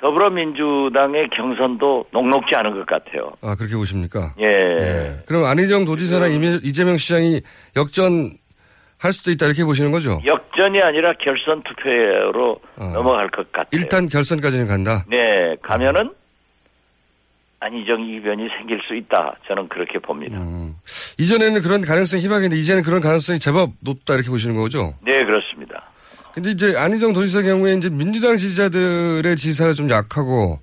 더불어민주당의 0.02 1.30
경선도 1.30 2.08
녹록지 2.12 2.56
않은 2.56 2.72
것 2.76 2.86
같아요. 2.86 3.32
아, 3.42 3.56
그렇게 3.56 3.76
보십니까? 3.76 4.34
예. 4.40 5.18
그럼 5.26 5.46
안희정 5.46 5.86
도지사나 5.86 6.28
이미- 6.28 6.60
이재명 6.64 6.98
시장이 6.98 7.42
역전 7.76 8.32
할 9.00 9.14
수도 9.14 9.32
있다 9.32 9.46
이렇게 9.46 9.64
보시는 9.64 9.92
거죠? 9.92 10.20
역전이 10.26 10.82
아니라 10.82 11.14
결선 11.22 11.64
투표로 11.64 12.60
넘어갈 12.94 13.30
것 13.30 13.52
같아요. 13.52 13.70
일단 13.72 14.08
결선까지는 14.08 14.68
간다. 14.68 15.04
네, 15.10 15.56
가면은 15.62 16.12
안희정 17.60 18.02
이변이 18.06 18.48
생길 18.58 18.80
수 18.88 18.96
있다. 18.96 19.36
저는 19.48 19.70
그렇게 19.70 19.98
봅니다. 19.98 20.38
음. 20.38 20.76
이전에는 21.18 21.62
그런 21.62 21.82
가능성이 21.82 22.22
희박했는데 22.24 22.58
이제는 22.58 22.84
그런 22.84 23.02
가능성이 23.02 23.40
제법 23.40 23.72
높다 23.82 24.14
이렇게 24.16 24.30
보시는 24.30 24.56
거죠? 24.56 24.94
네, 25.04 25.26
그렇습니다. 25.26 25.65
근데 26.36 26.52
이제 26.52 26.76
안희정 26.76 27.14
도지사 27.14 27.44
경우에 27.44 27.76
이제 27.76 27.90
민주당 27.90 28.36
지지자들의 28.36 29.36
지지사가 29.38 29.74
좀 29.74 29.90
약하고 29.90 30.60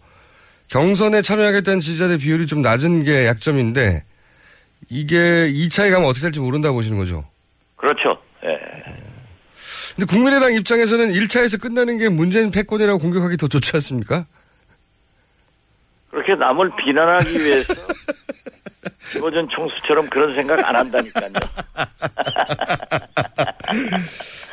경선에 0.68 1.22
참여하겠다는 1.22 1.80
지지자들 1.80 2.18
비율이 2.18 2.46
좀 2.46 2.60
낮은 2.60 3.04
게 3.04 3.26
약점인데 3.26 4.04
이게 4.90 5.50
2차에 5.50 5.90
가면 5.90 6.06
어떻게 6.06 6.20
될지 6.22 6.40
모른다고 6.40 6.76
보시는 6.76 6.98
거죠? 6.98 7.24
그렇죠. 7.76 8.18
예. 8.44 8.58
근데 9.96 10.06
국민의당 10.06 10.52
입장에서는 10.52 11.12
1차에서 11.12 11.60
끝나는 11.60 11.96
게 11.96 12.10
문재인 12.10 12.50
패권이라고 12.50 12.98
공격하기 12.98 13.38
더 13.38 13.48
좋지 13.48 13.70
않습니까? 13.76 14.26
그렇게 16.10 16.34
남을 16.34 16.70
비난하기 16.84 17.40
위해서 17.40 17.72
김호준 19.12 19.48
총수처럼 19.48 20.10
그런 20.10 20.34
생각 20.34 20.62
안 20.68 20.76
한다니까요. 20.76 21.32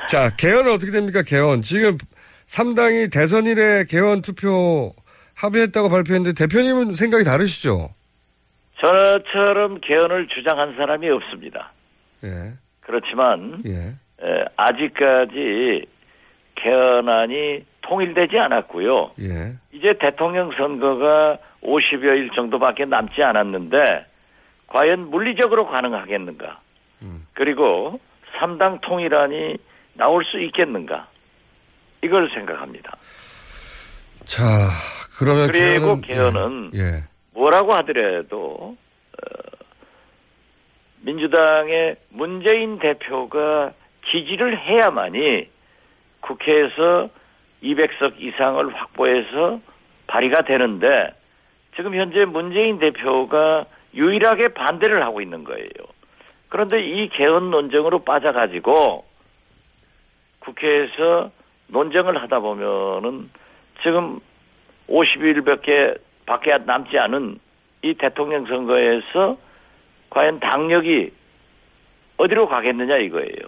자, 0.08 0.36
개헌은 0.36 0.72
어떻게 0.72 0.92
됩니까? 0.92 1.22
개헌. 1.26 1.62
지금 1.62 1.98
3당이 2.48 3.12
대선 3.12 3.46
일에 3.46 3.84
개헌 3.88 4.22
투표 4.22 4.92
합의했다고 5.36 5.90
발표했는데 5.90 6.34
대표님은 6.34 6.96
생각이 6.96 7.24
다르시죠? 7.24 7.90
저처럼 8.80 9.80
개헌을 9.82 10.28
주장한 10.28 10.76
사람이 10.76 11.10
없습니다. 11.10 11.72
예. 12.24 12.54
그렇지만 12.82 13.62
예. 13.66 13.96
에, 14.22 14.46
아직까지 14.56 15.86
개헌안이 16.56 17.66
통일되지 17.82 18.38
않았고요. 18.38 19.12
예. 19.22 19.56
이제 19.72 19.94
대통령 20.00 20.52
선거가 20.58 21.38
50여일 21.64 22.34
정도밖에 22.36 22.86
남지 22.86 23.22
않았는데 23.22 24.06
과연 24.68 25.10
물리적으로 25.10 25.68
가능하겠는가? 25.68 26.60
그리고 27.34 28.00
3당 28.40 28.82
통일안이 28.82 29.58
나올 29.94 30.24
수 30.26 30.40
있겠는가? 30.40 31.08
이걸 32.02 32.30
생각합니다. 32.34 32.96
자, 34.26 34.44
그러면 35.18 35.48
그리고 35.48 36.00
개헌은, 36.02 36.02
개헌은 36.02 36.72
예. 36.76 37.04
뭐라고 37.34 37.74
하더라도 37.76 38.76
어, 39.14 39.66
민주당의 41.02 41.98
문재인 42.10 42.80
대표가 42.80 43.74
지지를 44.12 44.58
해야만이 44.58 45.50
국회에서 46.22 47.10
200석 47.64 48.20
이상을 48.20 48.74
확보해서 48.74 49.60
발의가 50.08 50.44
되는데 50.44 51.14
지금 51.76 51.96
현재 51.96 52.26
문재인 52.26 52.80
대표가 52.80 53.66
유일하게 53.94 54.50
반대를 54.50 55.04
하고 55.04 55.22
있는 55.22 55.44
거예요. 55.44 55.70
그런데 56.50 56.82
이 56.82 57.10
개헌 57.10 57.52
논쟁으로 57.52 58.00
빠져가지고 58.00 59.06
국회에서 60.40 61.32
논쟁을 61.68 62.22
하다 62.22 62.40
보면은 62.40 63.30
지금 63.84 64.20
50일밖에 64.90 66.00
밖에 66.26 66.58
남지 66.58 66.98
않은 66.98 67.40
이 67.84 67.94
대통령 67.94 68.46
선거에서 68.48 69.38
과연 70.10 70.40
당력이 70.40 71.12
어디로 72.18 72.48
가겠느냐 72.48 72.98
이거예요. 72.98 73.48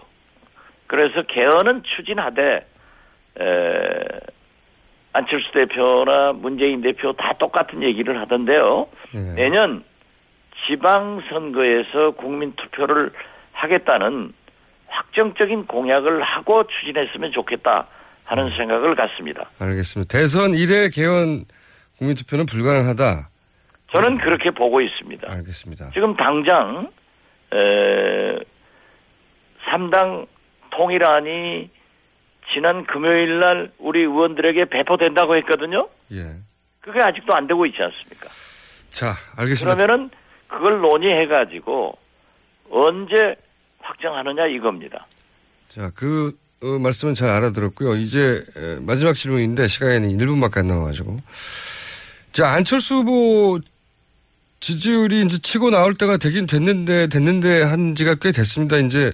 그래서 0.86 1.22
개헌은 1.22 1.82
추진하되 1.84 2.66
에, 3.40 4.20
안철수 5.12 5.50
대표나 5.52 6.32
문재인 6.32 6.80
대표 6.80 7.12
다 7.12 7.32
똑같은 7.38 7.82
얘기를 7.82 8.18
하던데요. 8.20 8.86
내년 9.34 9.84
지방선거에서 10.66 12.12
국민투표를 12.12 13.12
하겠다는 13.52 14.32
확정적인 14.86 15.66
공약을 15.66 16.22
하고 16.22 16.64
추진했으면 16.66 17.32
좋겠다 17.32 17.86
하는 18.24 18.50
생각을 18.56 18.94
갖습니다. 18.94 19.50
알겠습니다. 19.58 20.18
대선 20.18 20.52
1회 20.52 20.94
개헌 20.94 21.44
국민투표는 21.98 22.46
불가능하다. 22.46 23.28
저는 23.90 24.18
그렇게 24.18 24.50
보고 24.50 24.80
있습니다. 24.80 25.30
알겠습니다. 25.30 25.90
지금 25.92 26.16
당장 26.16 26.90
에, 27.52 28.38
3당 29.66 30.26
통일안이 30.70 31.70
지난 32.52 32.84
금요일 32.86 33.40
날 33.40 33.70
우리 33.78 34.00
의원들에게 34.00 34.66
배포된다고 34.66 35.36
했거든요. 35.36 35.88
예. 36.12 36.36
그게 36.80 37.00
아직도 37.00 37.34
안 37.34 37.46
되고 37.46 37.64
있지 37.66 37.78
않습니까? 37.82 38.28
자, 38.90 39.12
알겠습니다. 39.36 39.76
그러면은 39.76 40.10
그걸 40.52 40.80
논의해 40.80 41.26
가지고 41.26 41.96
언제 42.70 43.34
확정하느냐 43.80 44.46
이겁니다. 44.46 45.06
자, 45.68 45.90
그 45.94 46.36
어, 46.62 46.78
말씀은 46.78 47.14
잘 47.14 47.30
알아들었고요. 47.30 47.96
이제 47.96 48.44
에, 48.56 48.76
마지막 48.80 49.14
질문인데 49.14 49.66
시간이 49.66 50.16
1분밖에 50.16 50.58
안 50.58 50.68
남아가지고. 50.68 51.18
자, 52.32 52.50
안철수 52.50 52.96
후보 52.96 53.58
지지율이 54.60 55.22
이제 55.22 55.38
치고 55.38 55.70
나올 55.70 55.94
때가 55.94 56.18
되긴 56.18 56.46
됐는데 56.46 57.08
됐는데 57.08 57.62
한 57.62 57.94
지가 57.96 58.14
꽤 58.16 58.30
됐습니다. 58.30 58.76
이제 58.76 59.10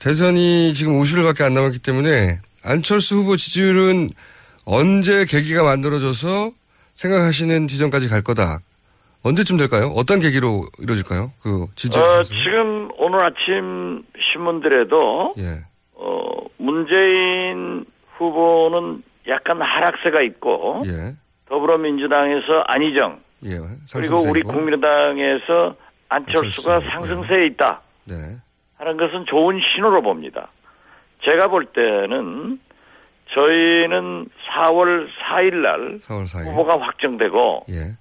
대선이 0.00 0.74
지금 0.74 1.00
50일밖에 1.00 1.42
안 1.42 1.54
남았기 1.54 1.78
때문에 1.78 2.40
안철수 2.62 3.16
후보 3.16 3.36
지지율은 3.36 4.10
언제 4.66 5.24
계기가 5.24 5.62
만들어져서 5.62 6.50
생각하시는 6.94 7.68
지점까지 7.68 8.08
갈 8.08 8.22
거다. 8.22 8.60
언제쯤 9.24 9.56
될까요? 9.56 9.92
어떤 9.96 10.20
계기로 10.20 10.66
이루어질까요? 10.78 11.32
그 11.42 11.66
지지. 11.74 11.98
어, 11.98 12.22
지금 12.22 12.90
오늘 12.98 13.20
아침 13.24 14.02
신문들에도 14.32 15.34
예. 15.38 15.64
어, 15.94 16.28
문재인 16.58 17.86
후보는 18.18 19.02
약간 19.28 19.62
하락세가 19.62 20.20
있고 20.22 20.82
예. 20.86 21.14
더불어민주당에서 21.48 22.64
안희정 22.66 23.20
예. 23.46 23.58
그리고 23.94 24.16
우리. 24.28 24.42
국민의당에서 24.42 25.74
안철수가 26.10 26.74
안철수, 26.74 26.90
상승세에 26.90 27.46
있다 27.46 27.80
네. 28.04 28.14
하는 28.76 28.96
것은 28.98 29.24
좋은 29.26 29.58
신호로 29.74 30.02
봅니다. 30.02 30.48
제가 31.24 31.48
볼 31.48 31.64
때는 31.64 32.60
저희는 33.32 34.26
4월 34.52 35.08
4일 35.08 35.54
날 35.62 35.98
4월 36.00 36.24
4일. 36.24 36.50
후보가 36.50 36.78
확정되고 36.80 37.64
예. 37.70 37.96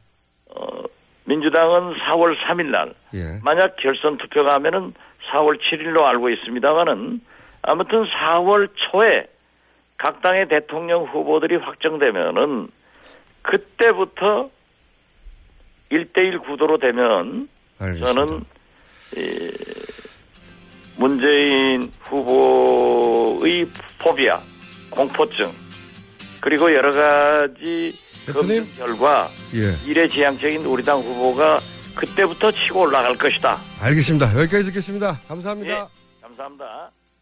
어, 0.55 0.83
민주당은 1.25 1.93
4월 1.93 2.37
3일 2.37 2.65
날 2.65 2.93
예. 3.13 3.39
만약 3.43 3.75
결선 3.77 4.17
투표가 4.17 4.53
하면은 4.55 4.93
4월 5.31 5.59
7일로 5.59 6.03
알고 6.03 6.29
있습니다만은 6.29 7.21
아무튼 7.61 8.05
4월 8.05 8.69
초에 8.75 9.27
각 9.97 10.21
당의 10.21 10.49
대통령 10.49 11.05
후보들이 11.05 11.55
확정되면은 11.57 12.67
그때부터 13.41 14.49
1대1 15.91 16.43
구도로 16.43 16.77
되면 16.77 17.47
알겠습니다. 17.79 18.13
저는 18.13 18.43
이 19.15 19.51
문재인 20.97 21.91
후보의 22.01 23.65
포비아, 23.99 24.39
공포증 24.89 25.47
그리고 26.41 26.73
여러 26.73 26.91
가지 26.91 27.93
검증 28.31 28.67
결과 28.77 29.29
예. 29.53 29.75
미래지향적인 29.85 30.65
우리 30.65 30.83
당 30.83 30.99
후보가 30.99 31.59
그때부터 31.95 32.51
치고 32.51 32.81
올라갈 32.81 33.15
것이다. 33.15 33.59
알겠습니다. 33.81 34.39
여기까지 34.39 34.65
듣겠습니다. 34.65 35.19
감사합니다. 35.27 35.89
감사합니다. 36.21 36.91